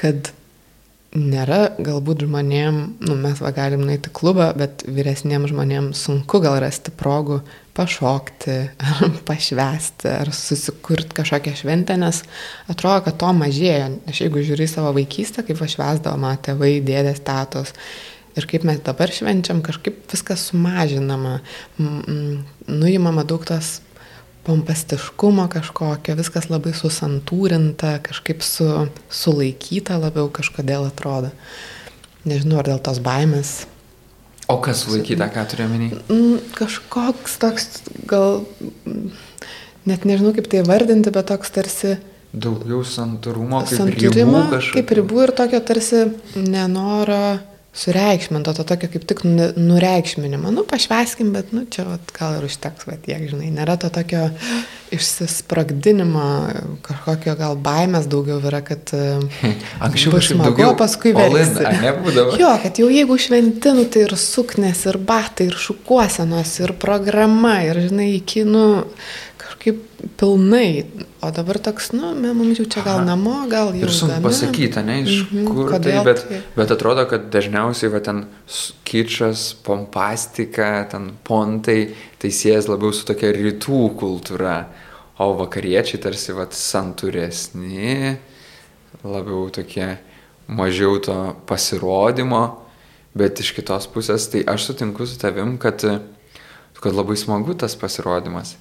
[0.00, 0.32] kad
[1.16, 6.94] nėra galbūt žmonėm, nu, mes va galim nueiti klubą, bet vyresniem žmonėm sunku gal rasti
[6.96, 7.40] progų
[7.76, 8.56] pašokti,
[8.88, 12.22] ar pašvesti, ar susikurti kažkokią šventę, nes
[12.72, 13.90] atrodo, kad to mažėja.
[14.08, 17.76] Aš jeigu žiūri savo vaikystę, kaip aš vesdavo mano tėvai, dėdės, tatos,
[18.32, 21.40] Ir kaip mes dabar švenčiam, kažkaip viskas sumažinama,
[22.64, 23.82] nuimama daug tos
[24.46, 28.66] pompastiškumo kažkokio, viskas labai susantūrinta, kažkaip su,
[29.12, 31.30] sulaikyta labiau kažkodėl atrodo.
[32.26, 33.52] Nežinau, ar dėl tos baimės.
[34.50, 35.92] O kas sulaikyta, ką turiu omeny?
[36.58, 37.68] Kažkoks toks,
[38.10, 38.42] gal,
[39.88, 41.96] net nežinau kaip tai vardinti, bet toks tarsi...
[42.32, 44.76] Daugiau santūrumo, kaip santūrimo, ribų kažkokio.
[44.78, 47.22] Kaip ribų ir tokio tarsi nenoro
[47.72, 49.22] sureikšminto, to tokio kaip tik
[49.56, 50.50] nureikšminimo.
[50.52, 54.26] Nu, pašveskim, bet, nu, čia vat, gal ir užteks, va, tiek, žinai, nėra to tokio
[54.92, 56.26] išsisprogdinimo,
[56.84, 58.92] kažkokio gal baimės daugiau yra, kad
[59.86, 61.64] anksčiau bus smagu, daugiau paskui versi.
[61.80, 62.36] Nebūdavo.
[62.40, 67.86] Jo, kad jau jeigu šventinu, tai ir suknės, ir batai, ir šukuosenos, ir programa, ir,
[67.88, 68.66] žinai, iki, nu,
[69.62, 70.86] kažkaip pilnai,
[71.22, 73.86] o dabar toks, nu, mums jau čia gal namo, gal jau.
[73.86, 78.00] Ir sunku pasakyti, ne, iš mhm, kur tai, bet, tai, bet atrodo, kad dažniausiai va
[78.02, 78.24] ten
[78.84, 84.56] kičas, pompastika, ten pontai, tai siejas labiau su tokia rytų kultūra,
[85.22, 88.16] o vakariečiai tarsi va santūresni,
[89.06, 89.94] labiau tokie
[90.50, 92.42] mažiau to pasirodymo,
[93.14, 95.86] bet iš kitos pusės, tai aš sutinku su tavim, kad,
[96.82, 98.56] kad labai smagu tas pasirodymas.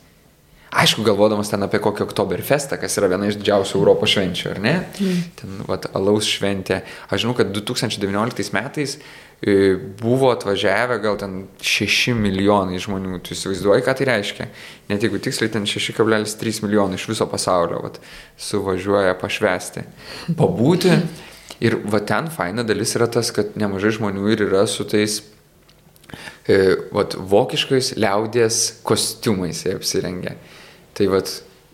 [0.72, 4.76] Aišku, galvodamas ten apie kokį Oktoberfestą, kas yra viena iš didžiausių Europos švenčių, ar ne?
[5.04, 5.24] Mm.
[5.36, 6.78] Ten, vat, alaus šventė.
[7.12, 13.20] Aš žinau, kad 2019 metais e, buvo atvažiavę gal ten 6 milijonai žmonių.
[13.20, 14.48] Tu įsivaizduoji, ką tai reiškia?
[14.88, 18.00] Net jeigu tiksliai ten 6,3 milijonai iš viso pasaulio vat,
[18.40, 19.84] suvažiuoja pašvesti.
[20.40, 20.96] Pabūti.
[21.62, 25.20] Ir va ten faina dalis yra tas, kad nemažai žmonių ir yra su tais
[26.48, 30.40] e, vat, vokiškais liaudės kostiumais jie apsirengia.
[30.98, 31.32] Tai vad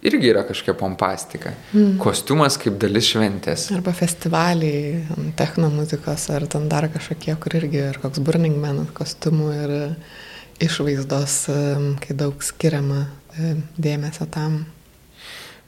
[0.08, 1.52] irgi yra kažkokia pompastika.
[1.74, 1.98] Mm.
[2.02, 3.68] Kostiumas kaip dalis šventės.
[3.76, 5.02] Arba festivaliai,
[5.40, 9.76] techno muzikos, ar ten dar kažkokie, kur irgi ir koks Burning Man kostiumų ir
[10.64, 11.38] išvaizdos,
[12.04, 13.06] kai daug skiriama
[13.78, 14.64] dėmesio tam.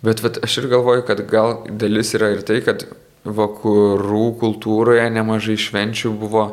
[0.05, 2.85] Bet vat, aš ir galvoju, kad gal dalis yra ir tai, kad
[3.27, 6.45] vakarų kultūroje nemažai švenčių buvo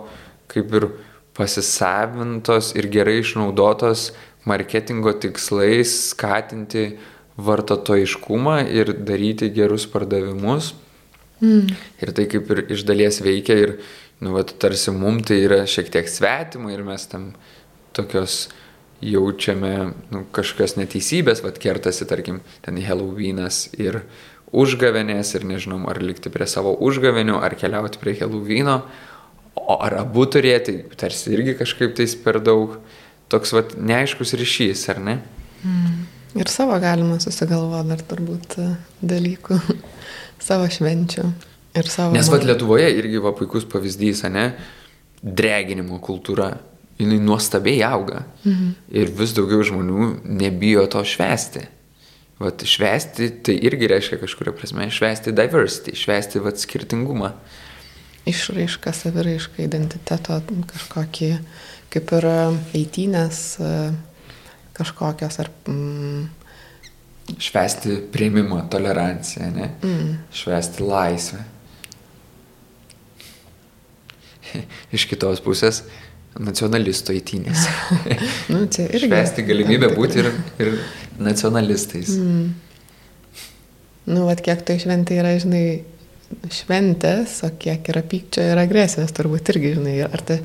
[0.51, 0.89] kaip ir
[1.37, 4.11] pasisavintos ir gerai išnaudotos
[4.47, 6.89] marketingo tikslais skatinti
[7.37, 10.73] vartotojiškumą ir daryti gerus pardavimus.
[11.41, 11.75] Mm.
[12.01, 13.75] Ir tai kaip ir iš dalies veikia ir,
[14.25, 17.35] nu, vat, tarsi mum tai yra šiek tiek svetima ir mes tam
[17.97, 18.47] tokios
[19.05, 19.75] jaučiame
[20.13, 24.01] nu, kažkokios neteisybės, vad kertasi, tarkim, ten Halloweenas ir
[24.57, 28.81] užgavenės ir nežinom, ar likti prie savo užgavenių, ar keliauti prie Halloweeno,
[29.57, 32.79] o ar abu turėti, tarsi irgi kažkaip tais per daug
[33.33, 35.19] toks vat, neaiškus ryšys, ar ne?
[35.65, 36.07] Mm.
[36.37, 38.71] Ir savo galima susigalvoti dar turbūt e,
[39.01, 39.59] dalykų,
[40.49, 41.25] savo švenčių
[41.77, 42.15] ir savo...
[42.17, 44.51] Nes vat Lietuvoje irgi va puikus pavyzdys, ne?
[45.23, 46.53] Dreginimo kultūra.
[46.97, 48.23] Jis nuostabiai auga.
[48.45, 48.69] Mhm.
[48.97, 51.67] Ir vis daugiau žmonių nebijo to švesti.
[52.41, 57.33] Vat švesti tai irgi reiškia kažkuria prasme švesti diversity, švesti vat skirtingumą.
[58.27, 60.41] Išraiška, saviraiška, identiteto
[60.73, 61.31] kažkokį
[61.97, 62.27] kaip ir
[62.77, 63.75] eitynės e,
[64.77, 65.53] kažkokios ar...
[65.71, 66.27] Mm,
[67.43, 69.71] Švesti prieimimą, toleranciją, ne?
[69.83, 70.11] Mm.
[70.35, 71.41] Švesti laisvę.
[74.95, 75.83] Iš kitos pusės
[76.37, 77.65] nacionalistų eitynės.
[78.53, 79.09] nu, čia irgi.
[79.09, 80.31] Švesti galimybę būti ir,
[80.63, 80.73] ir
[81.19, 82.15] nacionalistais.
[82.15, 82.55] Mm.
[84.07, 85.65] Nu, vad kiek tai šventė yra, žinai,
[86.53, 90.39] šventės, o kiek yra pykčio ir agresijos, turbūt irgi, žinai, ar tai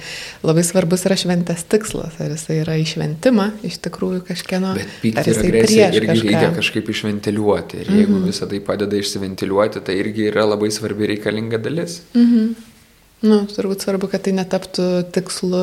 [0.46, 4.74] labai svarbus yra šventės tikslas, ar jisai yra išventimą iš tikrųjų kažkieno.
[4.78, 6.28] Bet pyktį ir agresiją irgi kažką.
[6.30, 7.84] reikia kažkaip išventiliuoti.
[7.84, 8.34] Ir jeigu mm -hmm.
[8.34, 12.02] visą tai padeda išsiventiliuoti, tai irgi yra labai svarbi reikalinga dalis.
[12.14, 12.71] Mm -hmm.
[13.22, 15.58] Nu, turbūt svarbu, kad tai netaptų tikslu.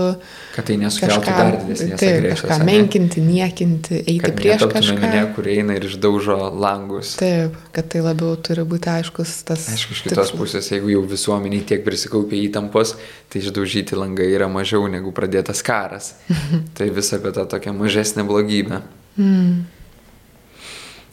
[0.54, 2.42] Kad tai nesukeltų kažką, dar didesnės taip, agresijos.
[2.44, 4.98] Kažką menkinti, niekinti, eiti kad prieš kažką.
[5.02, 7.16] Minė, kur eina ir išdaužo langus.
[7.18, 9.66] Taip, kad tai labiau turi būti aiškus tas.
[9.74, 10.34] Aišku, iš kitos tikslas.
[10.38, 12.94] pusės, jeigu jau visuomeniai tiek prisikaupia įtampos,
[13.26, 16.12] tai išdaužyti langai yra mažiau negu pradėtas karas.
[16.78, 18.84] tai vis apie tą tokią mažesnę blogybę.
[19.18, 19.64] Mm.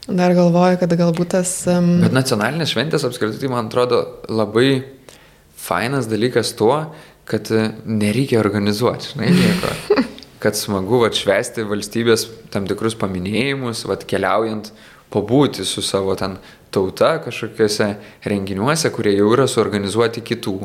[0.06, 1.58] Dar galvoju, kad galbūt tas...
[1.66, 1.96] Um...
[2.04, 4.84] Bet nacionalinės šventės apskritai, tai man atrodo, labai
[5.56, 6.78] fainas dalykas tuo,
[7.26, 9.72] kad e, nereikia organizuoti, žinai, nieko.
[10.36, 14.68] Kad smagu atšvesti valstybės tam tikrus paminėjimus, vat keliaujant,
[15.10, 16.36] pabūti su savo ten
[16.74, 17.88] tauta kažkokiuose
[18.28, 20.58] renginiuose, kurie jau yra suorganizuoti kitų.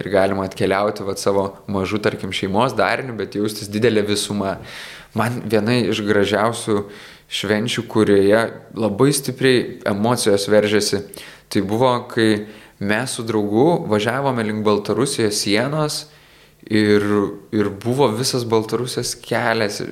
[0.00, 4.56] Ir galima atkeliauti vat, savo mažų, tarkim, šeimos darinių, bet jaustis didelė visuma.
[5.12, 6.78] Man viena iš gražiausių
[7.32, 8.40] švenčių, kurioje
[8.80, 9.60] labai stipriai
[9.92, 11.02] emocijos veržėsi,
[11.52, 12.46] tai buvo, kai
[12.82, 16.06] mes su draugu važiavome link Baltarusijos sienos
[16.66, 17.04] ir,
[17.54, 19.82] ir buvo visas Baltarusijos kelias,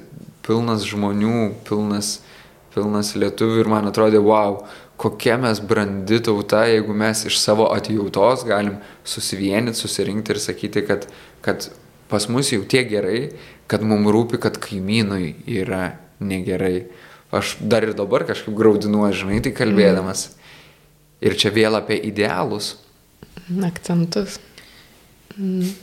[0.46, 2.18] pilnas žmonių, pilnas,
[2.74, 4.64] pilnas lietuvių ir man atrodė, wow,
[5.00, 11.06] kokia mes brandi tauta, jeigu mes iš savo atjautos galim susivienyti, susirinkti ir sakyti, kad,
[11.46, 11.70] kad
[12.10, 13.30] pas mus jau tiek gerai,
[13.70, 16.90] kad mums rūpi, kad kaimynui yra negerai.
[17.30, 20.26] Aš dar ir dabar kažkaip graudinuoju, žinai, tai kalbėdamas.
[20.32, 20.40] Mm.
[21.20, 22.74] Ir čia vėl apie idealus.
[23.66, 24.38] Akcentus.
[25.36, 25.74] Mm.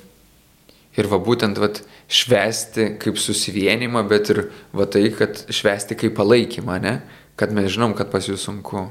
[0.98, 6.80] Ir va būtent vat, švesti kaip susivienimą, bet ir va tai, kad švesti kaip palaikymą,
[6.82, 6.96] ne?
[7.38, 8.88] kad mes žinom, kad pas jūs sunku.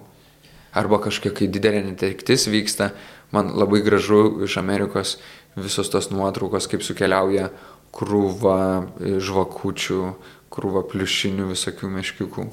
[0.76, 2.92] Arba kažkokia, kai didelė netektis vyksta,
[3.34, 5.16] man labai gražu iš Amerikos
[5.56, 7.48] visos tos nuotraukos, kaip sukeliauja
[7.96, 8.58] krūva
[9.00, 10.02] žvakučių,
[10.52, 12.46] krūva pliušinių visokių meškiukų.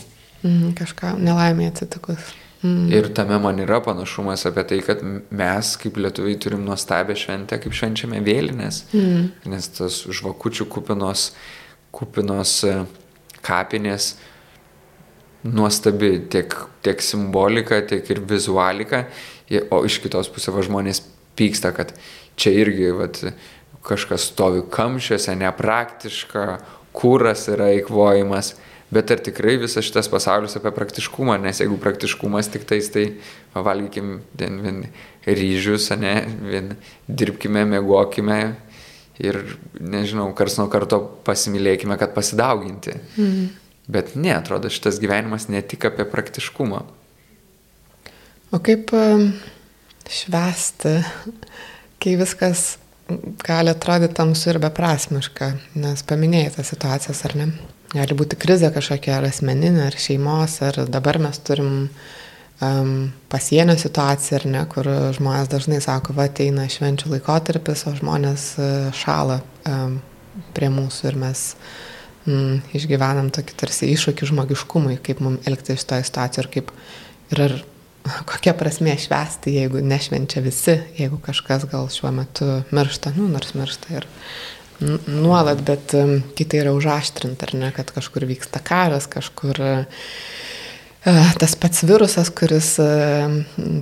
[0.43, 2.31] Mm, kažką nelaimė atsitikus.
[2.64, 2.91] Mm.
[2.95, 7.76] Ir tame man yra panašumas apie tai, kad mes kaip lietuviai turim nuostabią šventę, kaip
[7.76, 8.86] švenčiame vėlinės.
[8.95, 9.26] Mm.
[9.51, 11.32] Nes tas žvakučių kupinos,
[11.95, 12.78] kupinos e,
[13.43, 14.14] kapinės
[15.43, 16.55] nuostabi tiek,
[16.88, 19.05] tiek simbolika, tiek ir vizualika.
[19.76, 21.03] O iš kitos pusės va, žmonės
[21.38, 21.91] pyksta, kad
[22.39, 23.20] čia irgi vat,
[23.84, 26.45] kažkas stovi kamščiuose, nepraktiška,
[26.95, 28.53] kūras yra eikvojimas.
[28.93, 33.05] Bet ar tikrai visas šitas pasaulis apie praktiškumą, nes jeigu praktiškumas tik tais, tai
[33.55, 34.83] pavalgykim vien, vien
[35.25, 36.13] ryžius, ne,
[36.43, 36.73] vien
[37.07, 38.39] dirbkime, mėgokime
[39.23, 39.39] ir,
[39.79, 42.97] nežinau, kars nuo karto pasimylėkime, kad pasidauginti.
[43.17, 43.51] Mhm.
[43.93, 46.83] Bet ne, atrodo, šitas gyvenimas ne tik apie praktiškumą.
[48.53, 49.31] O kaip um,
[50.07, 50.99] švesti,
[52.03, 52.77] kai viskas
[53.43, 55.49] gali atrodyti tamsu ir beprasmiška,
[55.83, 57.47] nes paminėjai tas situacijas, ar ne?
[57.93, 62.93] Gali būti krizė kažkokia ar asmeninė, ar šeimos, ar dabar mes turim um,
[63.31, 68.87] pasienio situaciją, ar ne, kur žmonės dažnai sako, va ateina švenčių laikotarpis, o žmonės uh,
[68.97, 69.99] šala um,
[70.57, 71.43] prie mūsų ir mes
[72.25, 76.73] um, išgyvenam tokį tarsi iššūkį žmogiškumui, kaip mums elgtis šitoje situacijoje ir kaip
[77.33, 77.59] ir ar
[78.29, 83.99] kokia prasmė švesti, jeigu nešvenčia visi, jeigu kažkas gal šiuo metu miršta, nu, nors miršta
[83.99, 84.09] ir
[85.07, 85.95] nuolat, bet
[86.38, 89.73] kitai yra užaštrinta, ar ne, kad kažkur vyksta karas, kažkur e,
[91.39, 92.75] tas pats virusas, kuris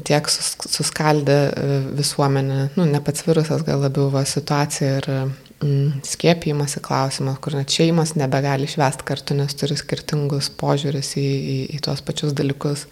[0.08, 6.84] tiek suskaldė e, visuomenę, nu, ne pats virusas, gal labiau va, situacija ir mm, skiepijimasi
[6.86, 12.02] klausimas, kur net šeimos nebegali švest kartu, nes turi skirtingus požiūris į, į, į tuos
[12.06, 12.88] pačius dalykus.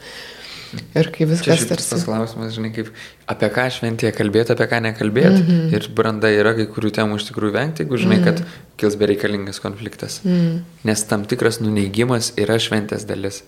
[0.98, 1.90] Ir kai viskas tarsi...
[1.94, 2.92] Tas klausimas, žinai, kaip
[3.32, 5.42] apie ką šventėje kalbėti, apie ką nekalbėti.
[5.42, 5.74] Mm -hmm.
[5.78, 8.36] Ir branda yra kai kurių temų iš tikrųjų vengti, jeigu žinai, mm -hmm.
[8.36, 10.22] kad kils bereikalingas konfliktas.
[10.24, 10.60] Mm -hmm.
[10.84, 13.44] Nes tam tikras nuneigimas yra šventės dalis.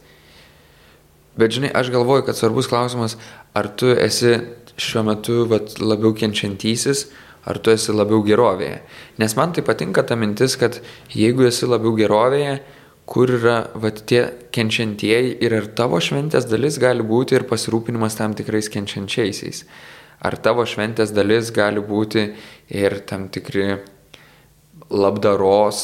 [1.38, 3.18] Bet žinai, aš galvoju, kad svarbus klausimas,
[3.54, 4.40] ar tu esi
[4.78, 7.08] šiuo metu vat, labiau kenčiantysis,
[7.46, 8.82] ar tu esi labiau gerovėje.
[9.18, 10.82] Nes man tai patinka ta mintis, kad
[11.14, 12.60] jeigu esi labiau gerovėje,
[13.12, 14.22] kur yra vat, tie
[14.56, 19.66] kenčiantieji ir ar tavo šventės dalis gali būti ir pasirūpinimas tam tikrais kenčiančiaisiais.
[20.24, 22.30] Ar tavo šventės dalis gali būti
[22.72, 23.82] ir tam tikri
[24.92, 25.82] labdaros,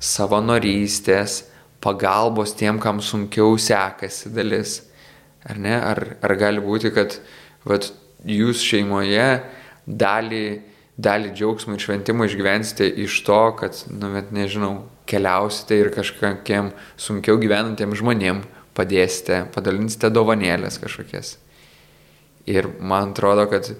[0.00, 1.42] savanorystės,
[1.84, 4.78] pagalbos tiem, kam sunkiau sekasi dalis.
[5.44, 5.74] Ar ne?
[5.76, 7.18] Ar, ar gali būti, kad
[7.68, 7.90] vat,
[8.24, 9.28] jūs šeimoje
[9.84, 10.44] dalį,
[11.00, 14.74] dalį džiaugsmų ir šventimų išgyvensite iš to, kad, nu, bet nežinau,
[15.10, 18.44] keliausite ir kažkokiem sunkiau gyvenantiem žmonėm
[18.78, 21.36] padėsite, padalinsite dovanėlės kažkokias.
[22.50, 23.72] Ir man atrodo, kad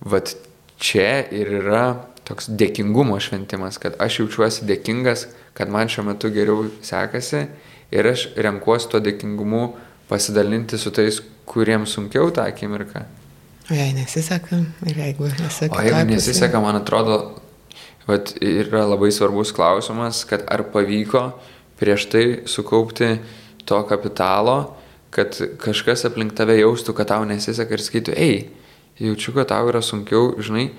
[0.00, 0.34] vat
[0.78, 1.86] čia ir yra
[2.26, 7.46] toks dėkingumo šventimas, kad aš jaučiuosi dėkingas, kad man šiuo metu geriau sekasi
[7.94, 9.62] ir aš renkuosi tuo dėkingumu
[10.10, 13.04] pasidalinti su tais, kuriems sunkiau tą akimirką.
[13.70, 15.74] O jei nesiseka, ir jeigu nesiseka.
[15.74, 17.16] O jeigu nesiseka, man atrodo,
[18.06, 21.30] vat, yra labai svarbus klausimas, kad ar pavyko
[21.80, 23.16] prieš tai sukaupti
[23.66, 24.76] to kapitalo,
[25.10, 28.36] kad kažkas aplink tave jaustų, kad tau nesiseka ir sakytų, ei,
[29.00, 30.70] jaučiu, kad tau yra sunkiau, žinai,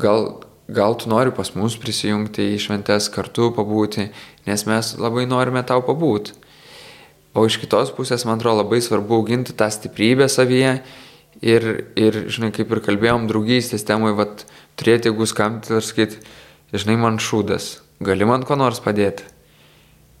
[0.00, 4.08] gal, gal tu nori pas mus prisijungti į šventes kartu pabūti,
[4.46, 6.36] nes mes labai norime tau pabūti.
[7.34, 10.80] O iš kitos pusės, man atrodo, labai svarbu auginti tą stiprybę savyje
[11.46, 14.42] ir, ir žinai, kaip ir kalbėjom, draugystės temai, vat,
[14.80, 16.18] turėti, jeigu skambti ir sakyti,
[16.74, 19.26] žinai, man šūdas, gali man ko nors padėti.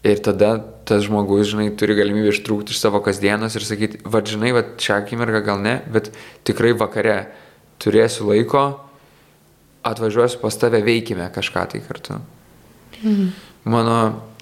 [0.00, 0.54] Ir tada
[0.88, 5.02] tas žmogus, žinai, turi galimybę ištrūkti iš savo kasdienos ir sakyti, va, žinai, va, šią
[5.02, 6.08] akimirką gal ne, bet
[6.48, 7.18] tikrai vakare
[7.80, 8.64] turėsiu laiko,
[9.84, 12.16] atvažiuosiu pas tave, veikime kažką tai kartu.
[13.02, 13.28] Mhm.
[13.68, 13.98] Mano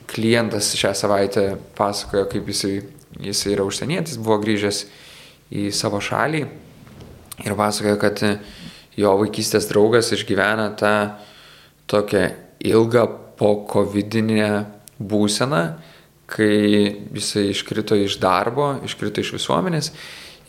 [0.09, 1.45] klientas šią savaitę
[1.77, 2.79] pasakojo, kaip jisai,
[3.19, 4.85] jisai yra užsienietis, buvo grįžęs
[5.59, 6.45] į savo šalį
[7.45, 8.23] ir pasakojo, kad
[8.99, 10.95] jo vaikystės draugas išgyvena tą
[11.91, 12.25] tokią
[12.69, 13.05] ilgą
[13.39, 14.67] po covidinę
[14.99, 15.63] būseną,
[16.29, 16.55] kai
[17.15, 19.93] jisai iškrito iš darbo, iškrito iš visuomenės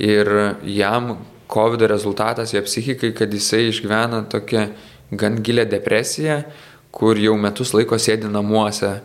[0.03, 0.31] ir
[0.67, 1.13] jam
[1.49, 4.67] COVID rezultatas jo psichikai, kad jisai išgyvena tokią
[5.11, 6.43] gan gilę depresiją,
[6.91, 8.99] kur jau metus laiko sėdi namuose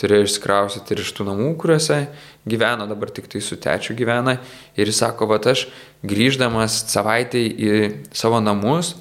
[0.00, 2.02] turėjo išsikraustyti ir iš tų namų, kuriuose
[2.48, 4.36] gyveno, dabar tik tai su tečiu gyvena.
[4.76, 5.66] Ir jis sako, va aš
[6.06, 7.70] grįždamas savaitę į
[8.16, 8.94] savo namus,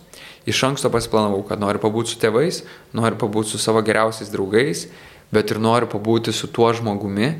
[0.45, 2.63] iš anksto pasiplanavau, kad noriu pabūti su tėvais,
[2.97, 4.87] noriu pabūti su savo geriausiais draugais,
[5.33, 7.33] bet ir noriu pabūti su tuo žmogumi,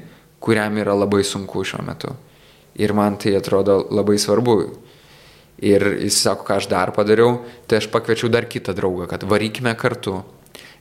[0.44, 2.16] kuriam yra labai sunku šiuo metu.
[2.76, 4.58] Ir man tai atrodo labai svarbu.
[5.66, 7.40] Ir jis sako, ką aš dar padariau,
[7.70, 10.20] tai aš pakviečiau dar kitą draugą, kad varykime kartu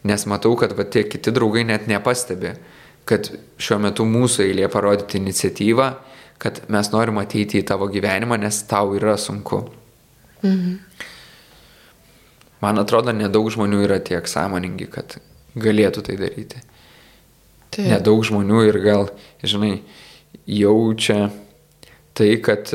[0.05, 2.55] nes matau, kad va, tie kiti draugai net nepastebi,
[3.09, 5.89] kad šiuo metu mūsų eilė parodyti iniciatyvą,
[6.41, 9.64] kad mes norim ateiti į tavo gyvenimą, nes tau yra sunku.
[10.45, 10.79] Mhm.
[12.65, 15.19] Man atrodo, nedaug žmonių yra tiek sąmoningi, kad
[15.61, 16.65] galėtų tai daryti.
[17.75, 17.89] Taip.
[17.91, 19.09] Nedaug žmonių ir gal,
[19.45, 19.77] žinai,
[20.49, 21.29] jaučia
[22.17, 22.71] tai, kad,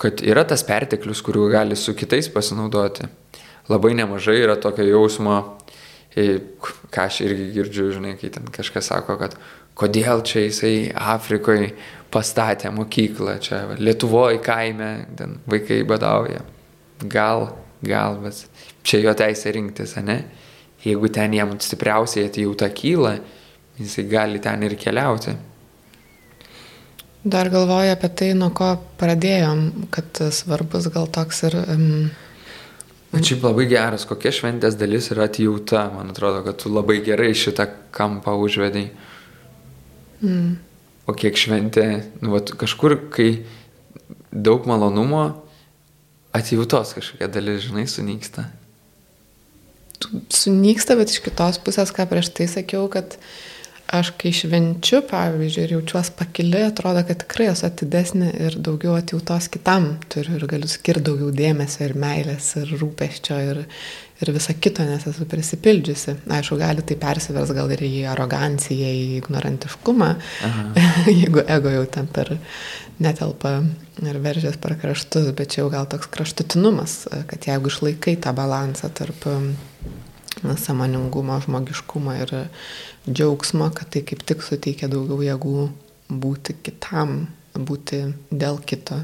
[0.00, 3.08] kad yra tas perteklius, kuriuo gali su kitais pasinaudoti
[3.68, 5.40] labai nemažai yra tokio jausmo,
[6.14, 9.36] ką aš irgi girdžiu, žinai, kai ten kažkas sako, kad
[9.78, 11.72] kodėl čia jisai Afrikoje
[12.14, 16.44] pastatė mokyklą, čia Lietuvoje kaime, ten vaikai badauja.
[17.10, 17.48] Gal,
[17.86, 18.44] gal, bet
[18.86, 20.18] čia jo teisė rinktis, ne?
[20.84, 23.16] Jeigu ten jam stipriausiai atjauta kyla,
[23.80, 25.36] jisai gali ten ir keliauti.
[27.24, 31.86] Dar galvoju apie tai, nuo ko pradėjom, kad svarbus gal toks ir um,
[33.14, 35.84] Bet šiaip labai geras, kokia šventės dalis yra atjauta.
[35.94, 38.88] Man atrodo, kad tu labai gerai šitą kampą užvedai.
[40.24, 40.48] Mm.
[41.06, 41.86] O kiek šventė,
[42.24, 43.28] nu, vat, kažkur, kai
[44.34, 45.22] daug malonumo,
[46.34, 48.48] atjautos kažkokia dalis, žinai, sunyksta.
[50.34, 53.16] Sunyksta, bet iš kitos pusės, ką prieš tai sakiau, kad
[53.94, 59.48] aš kai švenčiu, pavyzdžiui, ir jaučiuosi pakili, atrodo, kad tikrai esu atidesnė ir daugiau atjautos
[59.52, 63.62] kitam turiu ir galiu skirti daugiau dėmesio ir meilės ir rūpeščio ir,
[64.24, 66.16] ir visą kitą, nes esu prisipildžiusi.
[66.32, 70.10] Aišku, gali tai persivers gal ir į aroganciją, į ignorantiškumą,
[71.20, 72.34] jeigu ego jau ten per
[73.02, 73.58] netelpa
[74.02, 76.96] ir veržės per kraštus, bet čia jau gal toks kraštutinumas,
[77.30, 79.28] kad jeigu išlaikai tą balansą tarp
[80.60, 82.34] samoningumo, žmogiškumo ir
[83.08, 85.68] džiaugsmo, kad tai kaip tik suteikia daugiau jėgų
[86.24, 89.00] būti kitam, būti dėl kito.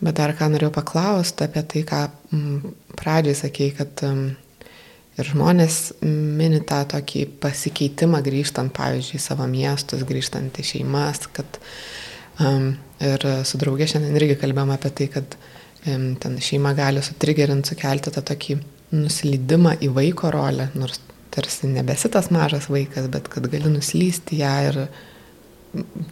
[0.00, 2.00] Bet dar ką norėjau paklausti apie tai, ką
[2.98, 4.04] pradžiai sakėjai, kad
[5.14, 11.58] ir žmonės mini tą tokį pasikeitimą grįžtant, pavyzdžiui, į savo miestus, grįžtant į šeimas, kad
[12.42, 12.72] um,
[13.04, 18.14] ir su draugė šiandien irgi kalbėjom apie tai, kad um, ten šeima gali sutrigerinti, sukelti
[18.14, 18.58] tą tokį
[18.94, 21.00] nuslydimą į vaiko rolę, nors
[21.34, 24.84] tarsi nebesi tas mažas vaikas, bet kad gali nuslysti ją ir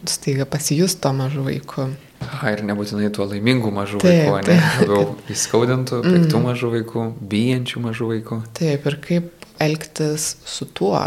[0.09, 1.87] staiga pasijus to mažu vaiku.
[2.23, 4.57] Aha, ir nebūtinai tuo laimingu mažu taip, vaiku, ne?
[4.81, 6.47] Labiau įskaudintų, piktų mm.
[6.47, 8.39] mažų vaikų, bijančių mažų vaikų.
[8.59, 10.97] Taip, ir kaip elgtis su tuo,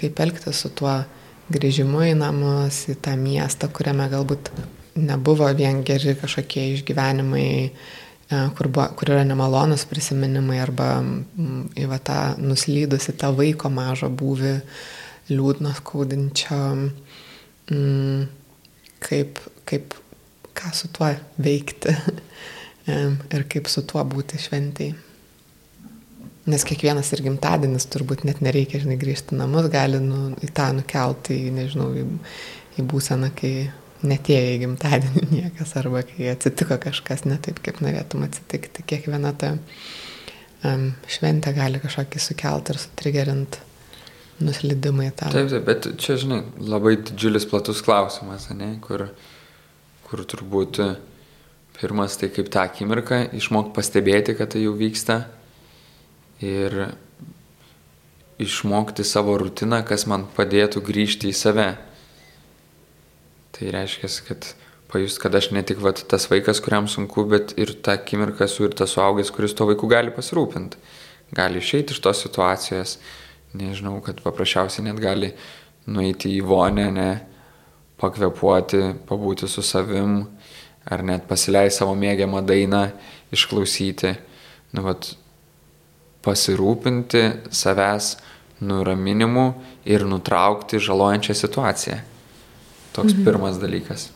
[0.00, 1.00] kaip elgtis su tuo
[1.52, 4.52] grįžimu į namus, į tą miestą, kuriame galbūt
[5.00, 7.50] nebuvo vien geri kažkokie išgyvenimai,
[8.32, 10.88] E, kur, buvo, kur yra nemalonus prisiminimai arba
[11.76, 14.54] į va, tą nuslydusi tą vaiko mažą būvį,
[15.32, 16.60] liūdno skaudinčio.
[17.72, 18.22] Mm,
[19.02, 19.96] kaip, kaip
[20.58, 21.08] ką su tuo
[21.42, 21.94] veikti
[23.36, 24.94] ir kaip su tuo būti šventiai.
[26.50, 31.36] Nes kiekvienas ir gimtadienis turbūt net nereikia, žinai, grįžti namus, gali nu, į tą nukelti,
[31.38, 32.06] į, nežinau, į,
[32.82, 33.52] į būseną, kai
[34.02, 38.82] netėjo į gimtadienį niekas arba kai atsitiko kažkas ne taip, kaip norėtum atsitikti.
[38.90, 39.54] Kiekviena ta
[40.66, 43.60] um, šventė gali kažkokį sukelti ir sutrigerint
[44.42, 45.30] nuslydimai tą.
[45.34, 49.06] Taip, taip, bet čia, žinai, labai didžiulis platus klausimas, ne, kur,
[50.12, 50.76] kur turbūt
[51.78, 55.22] pirmas tai kaip tą akimirką išmokti pastebėti, kad tai jau vyksta
[56.44, 56.92] ir
[58.42, 61.70] išmokti savo rutiną, kas man padėtų grįžti į save.
[63.56, 64.52] Tai reiškia, kad
[64.92, 68.68] pajust, kad aš ne tik vat, tas vaikas, kuriam sunku, bet ir tą akimirką esu
[68.68, 70.80] ir tas suaugęs, kuris to vaiku gali pasirūpinti.
[71.32, 72.98] Gali išeiti iš tos situacijos,
[73.56, 75.32] nežinau, kad paprasčiausiai net gali
[75.88, 77.10] nueiti į vonę, ne,
[78.02, 80.24] pakvepuoti, pabūti su savim,
[80.90, 82.88] ar net pasileisti savo mėgiamą dainą,
[83.34, 84.16] išklausyti.
[84.74, 85.12] Nu, vat,
[86.22, 87.22] pasirūpinti
[87.54, 88.16] savęs
[88.62, 89.46] nuraminimu
[89.90, 91.98] ir nutraukti žalojančią situaciją.
[92.92, 93.24] Toks mhm.
[93.26, 94.10] pirmas dalykas.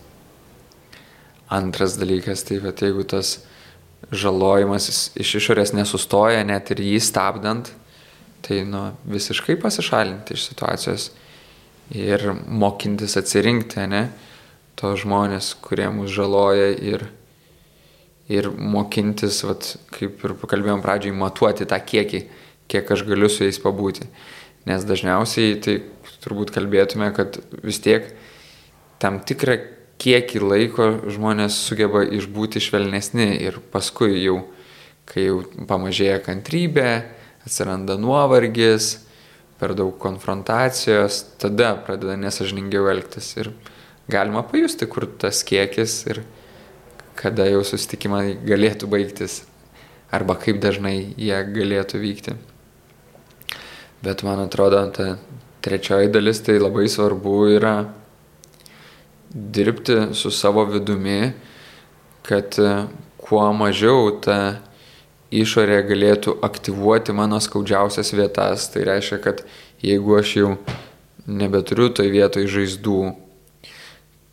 [1.50, 3.38] Antras dalykas, tai bet jeigu tas
[4.10, 7.70] žalojimas iš išorės nesustoja, net ir jį stabdant,
[8.46, 11.10] tai nu, visiškai pasišalinti iš situacijos
[11.94, 14.08] ir mokintis atsirinkti, ne,
[14.76, 17.06] to žmonės, kurie mus žaloja ir
[18.26, 22.24] ir mokintis, vat, kaip ir pakalbėjom pradžiai, matuoti tą kiekį,
[22.66, 24.08] kiek aš galiu su jais pabūti.
[24.66, 25.76] Nes dažniausiai tai
[26.24, 28.08] turbūt kalbėtume, kad vis tiek
[28.98, 29.60] tam tikrą
[30.02, 34.40] kiekį laiko žmonės sugeba išbūti švelnesni ir paskui jau,
[35.06, 36.90] kai jau pamažėja kantrybė,
[37.46, 39.05] atsiranda nuovargis,
[39.60, 43.52] per daug konfrontacijos, tada pradeda nesažiningiau elgtis ir
[44.08, 46.22] galima pajusti, kur tas kiekis ir
[47.16, 49.40] kada jau susitikimai galėtų baigtis
[50.12, 52.36] arba kaip dažnai jie galėtų vykti.
[54.04, 55.16] Bet man atrodo, ta
[55.64, 57.76] trečioji dalis tai labai svarbu yra
[59.32, 61.32] dirbti su savo vidumi,
[62.26, 62.70] kad e,
[63.16, 64.60] kuo mažiau ta
[65.42, 68.68] išorė galėtų aktyvuoti mano skaudžiausias vietas.
[68.72, 69.42] Tai reiškia, kad
[69.84, 70.50] jeigu aš jau
[71.26, 73.00] nebeturiu toj vietoj žaizdų,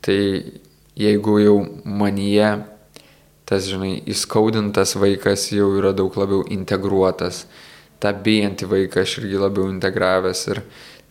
[0.03, 0.19] tai
[0.99, 2.51] jeigu jau manyje
[3.49, 7.43] tas, žinai, įskaudintas vaikas jau yra daug labiau integruotas,
[8.01, 10.61] tą bijantį vaiką aš irgi labiau integravęs ir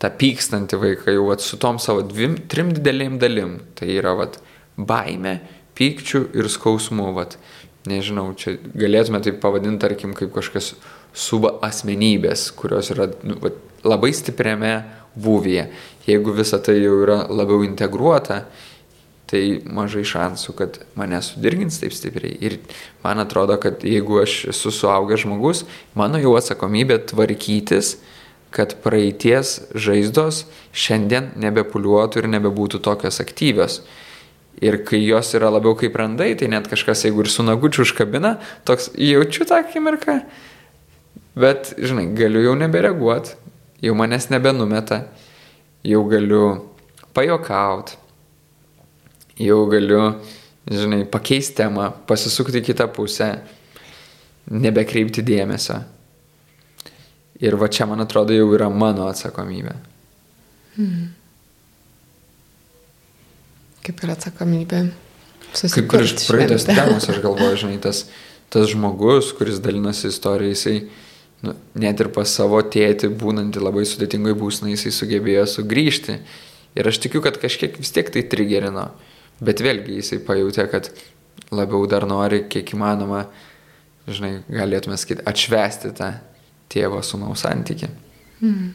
[0.02, 3.58] tą pykstantį vaiką jau vat, su tom savo dvim, trim didelėm dalim.
[3.78, 4.40] Tai yra vat,
[4.76, 5.38] baime,
[5.78, 7.12] pykčių ir skausmu.
[7.16, 7.36] Vat.
[7.88, 10.74] Nežinau, čia galėtume tai pavadinti, tarkim, kaip kažkas
[11.12, 14.74] suba asmenybės, kurios yra nu, vat, labai stipriame
[15.18, 15.66] būvyje.
[16.06, 18.44] Jeigu visa tai jau yra labiau integruota,
[19.32, 22.36] tai mažai šansų, kad mane sudirgins taip stipriai.
[22.44, 22.58] Ir
[23.04, 25.64] man atrodo, kad jeigu aš esu suaugęs žmogus,
[25.96, 27.96] mano jau atsakomybė tvarkytis,
[28.52, 30.44] kad praeities žaizdos
[30.76, 33.80] šiandien nebepuliuotų ir nebebūtų tokios aktyvios.
[34.62, 38.36] Ir kai jos yra labiau kaip randai, tai net kažkas, jeigu ir su nagučiu užkabina,
[38.68, 40.18] toks jaučiu tą akimirką,
[41.38, 43.34] bet, žinai, galiu jau nebereaguoti,
[43.82, 45.00] jau manęs nebenumeta,
[45.82, 46.44] jau galiu
[47.16, 47.96] pajokauti,
[49.42, 50.04] jau galiu,
[50.70, 53.32] žinai, pakeisti temą, pasisukti kitą pusę,
[54.52, 55.80] nebekreipti dėmesio.
[57.42, 59.74] Ir va čia, man atrodo, jau yra mano atsakomybė.
[60.76, 61.10] Hmm.
[63.82, 64.82] Kaip ir atsakomybė.
[65.52, 68.06] Kaip ir iš praeitos temos, aš galvoju, žinai, tas,
[68.52, 70.76] tas žmogus, kuris dalinasi istoriją, jisai
[71.42, 76.18] nu, net ir pas savo tėtį, būnantį labai sudėtingoje būsnai, jisai sugebėjo sugrįžti.
[76.78, 78.86] Ir aš tikiu, kad kažkiek vis tiek tai trigerino.
[79.42, 80.92] Bet vėlgi jisai pajutė, kad
[81.52, 83.26] labiau dar nori, kiek įmanoma,
[84.08, 86.14] žinai, galėtume sakyti, atšvesti tą
[86.72, 87.90] tėvo sunaus santyki.
[88.40, 88.70] Mm.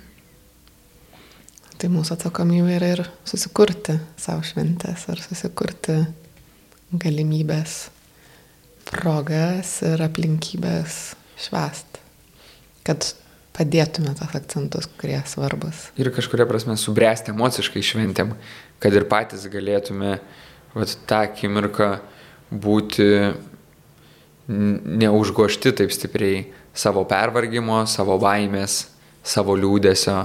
[1.78, 6.00] Tai mūsų atsakomybė yra ir susikurti savo šventės, ar susikurti
[6.90, 7.76] galimybės,
[8.88, 10.98] progas ir aplinkybės
[11.38, 12.00] švest,
[12.88, 13.12] kad
[13.58, 15.88] padėtume tas akcentus, kurie svarbus.
[16.02, 18.34] Ir kažkuria prasme subręsti emociškai šventėm,
[18.82, 20.18] kad ir patys galėtume
[20.74, 21.92] vat, tą akimirką
[22.50, 23.08] būti
[24.48, 26.46] neužgošti taip stipriai
[26.78, 28.86] savo pervargimo, savo baimės,
[29.26, 30.22] savo liūdėsio.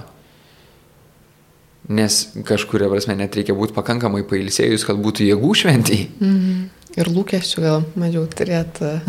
[1.88, 6.06] Nes kažkuria prasme net reikia būti pakankamai pailsėjus, kad būtų jėgų šventiai.
[6.20, 6.68] Mm -hmm.
[6.96, 9.00] Ir lūkesčių gal mažiau turėtų,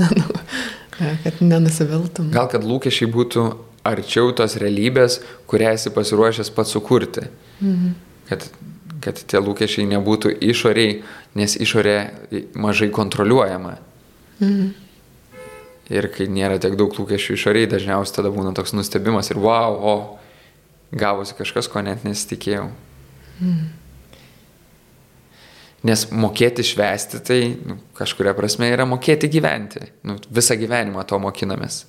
[1.23, 2.31] kad nenusiviltum.
[2.31, 3.45] Gal kad lūkesčiai būtų
[3.83, 7.21] arčiau tos realybės, kurią esi pasiruošęs pats sukurti.
[7.61, 7.91] -hmm.
[8.29, 8.49] Kad
[9.03, 11.01] kad tie lūkesčiai nebūtų išoriai,
[11.35, 11.97] nes išorė
[12.55, 13.77] mažai kontroliuojama.
[14.39, 14.71] Mhm.
[15.93, 19.95] Ir kai nėra tiek daug lūkesčių išoriai, dažniausiai tada būna toks nustebimas ir wow, o
[20.93, 22.67] gavosi kažkas, ko net nesitikėjau.
[23.39, 23.71] Mhm.
[25.83, 29.89] Nes mokėti švesti tai nu, kažkuria prasme yra mokėti gyventi.
[30.07, 31.81] Nu, visą gyvenimą to mokinamės.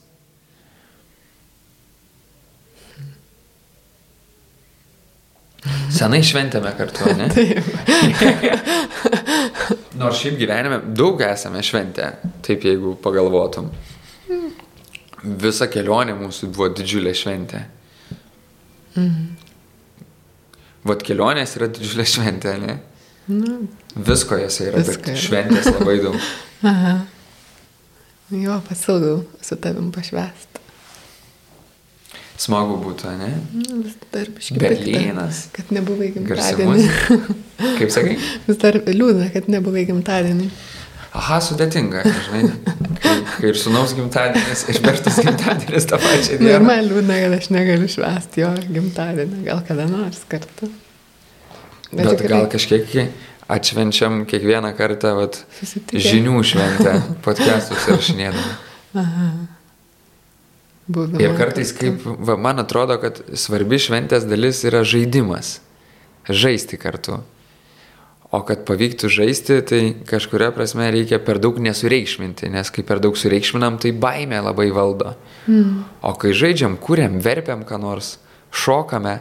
[5.95, 7.29] Senai šventėme kartu, ne?
[10.01, 12.11] Nors šiaip gyvenime daug esame šventę,
[12.45, 13.71] taip jeigu pagalvotum.
[15.23, 17.63] Visa kelionė mūsų buvo didžiulė šventė.
[18.95, 19.31] Mhm.
[20.85, 22.79] Vat kelionės yra didžiulė šventė, ne?
[23.33, 23.63] Nu,
[23.97, 25.17] Visko jose yra, bet yra.
[25.17, 26.19] šventės labai daug.
[26.73, 26.97] Aha.
[28.35, 30.61] Jo, pasilgau su tavim pašvest.
[32.45, 33.31] Smagu būtų, ne?
[33.55, 34.59] Nu, vis dar biškai.
[34.61, 35.45] Berlynas.
[35.55, 36.87] Kad nebuvai gimtadienį.
[37.79, 38.17] Kaip sakai?
[38.49, 40.49] Vis dar liūdna, kad nebuvai gimtadienį.
[41.15, 42.49] Aha, sudėtinga, žinai.
[43.05, 46.51] Kai, ir sunaus gimtadienis, ir bertas gimtadienis tą pačią dieną.
[46.51, 50.71] Ir man liūdna, kad aš negaliu švęsti jo gimtadienį, gal kada nors kartu.
[51.93, 52.33] Bet, Bet tikrai...
[52.33, 52.97] gal kažkiek
[53.55, 55.39] atšvenčiam kiekvieną kartą vat,
[55.93, 56.97] žinių šventę,
[57.27, 58.57] podcastus įrašinėdami.
[58.99, 59.29] Aha.
[60.85, 65.61] Būdama ir kartais, kaip va, man atrodo, kad svarbi šventės dalis yra žaidimas.
[66.29, 67.23] Žaisti kartu.
[68.35, 73.15] O kad pavyktų žaisti, tai kažkuria prasme reikia per daug nesureikšminti, nes kai per daug
[73.19, 75.13] sureikšminam, tai baimė labai valdo.
[75.47, 75.85] Mm.
[76.03, 78.17] O kai žaidžiam, kuriam, verpiam ką nors,
[78.51, 79.21] šokame,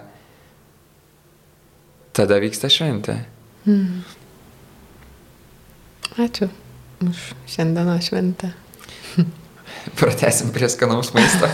[2.17, 3.19] tada vyksta šventė.
[3.67, 4.01] Mm.
[6.25, 6.49] Ačiū
[7.05, 7.21] už
[7.53, 8.53] šiandieną šventę.
[9.99, 11.47] Pratesim prie skanaus maisto.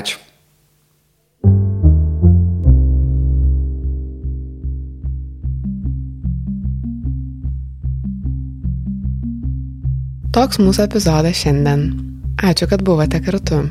[0.00, 0.29] Ačiū.
[10.30, 11.80] Toks mūsų epizodas šiandien.
[12.46, 13.64] Ačiū, kad buvote kartu.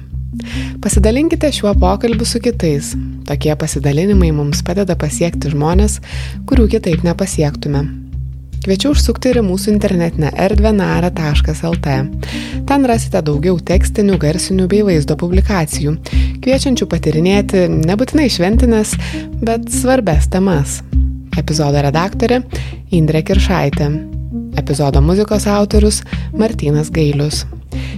[0.84, 2.89] Pasidalinkite šiuo pokalbiu su kitais.
[3.30, 6.01] Tokie pasidalinimai mums padeda pasiekti žmonės,
[6.49, 7.86] kurių kitaip nepasiektume.
[8.66, 11.95] Kviečiu užsukti ir mūsų internetinę erdvę nara.lt.
[12.68, 15.95] Ten rasite daugiau tekstinių, garsinių bei vaizdo publikacijų,
[16.43, 18.97] kviečiančių patirinėti nebūtinai šventinės,
[19.39, 20.82] bet svarbes temas.
[21.39, 22.43] Epizodo redaktorė
[22.91, 24.09] Indrė Kiršaitė.
[24.60, 26.01] Epizodo muzikos autorius
[26.38, 27.45] Martinas Gailius.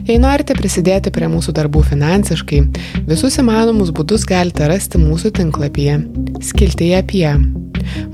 [0.08, 2.62] Jei norite prisidėti prie mūsų darbų finansiškai,
[3.10, 6.00] visus įmanomus būdus galite rasti mūsų tinklapyje
[6.52, 7.28] skiltyje apie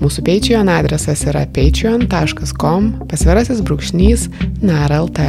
[0.02, 4.28] Mūsų Patreon adresas yra patreon.com pasvirasis brūkšnys
[4.64, 5.22] naralt.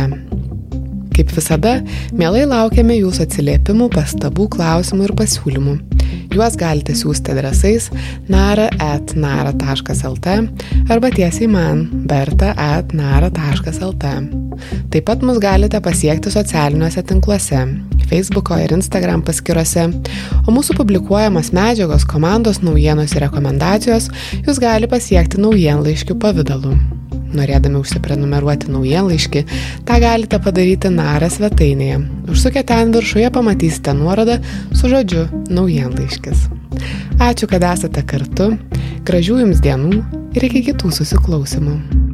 [1.19, 1.73] Kaip visada,
[2.14, 5.73] mielai laukiame jūsų atsiliepimų, pastabų, klausimų ir pasiūlymų.
[6.31, 7.89] Juos galite siūsti adresais
[8.31, 10.27] nara.nara.lt
[10.95, 14.05] arba tiesiai man berta.nara.lt.
[14.95, 17.66] Taip pat mus galite pasiekti socialiniuose tinkluose
[18.07, 19.89] Facebooko ir Instagram paskyrose,
[20.47, 24.07] o mūsų publikuojamos medžiagos, komandos naujienos ir rekomendacijos
[24.47, 26.79] jūs gali pasiekti naujienlaiškių pavydalu.
[27.37, 29.45] Norėdami užsiprenumeruoti naujienlaiškį,
[29.89, 32.01] tą galite padaryti NARA svetainėje.
[32.33, 34.39] Užsukę ten viršuje pamatysite nuorodą
[34.72, 36.49] su žodžiu naujienlaiškis.
[37.18, 38.53] Ačiū, kad esate kartu,
[39.09, 40.05] gražių jums dienų
[40.39, 42.08] ir iki kitų susiklausimų.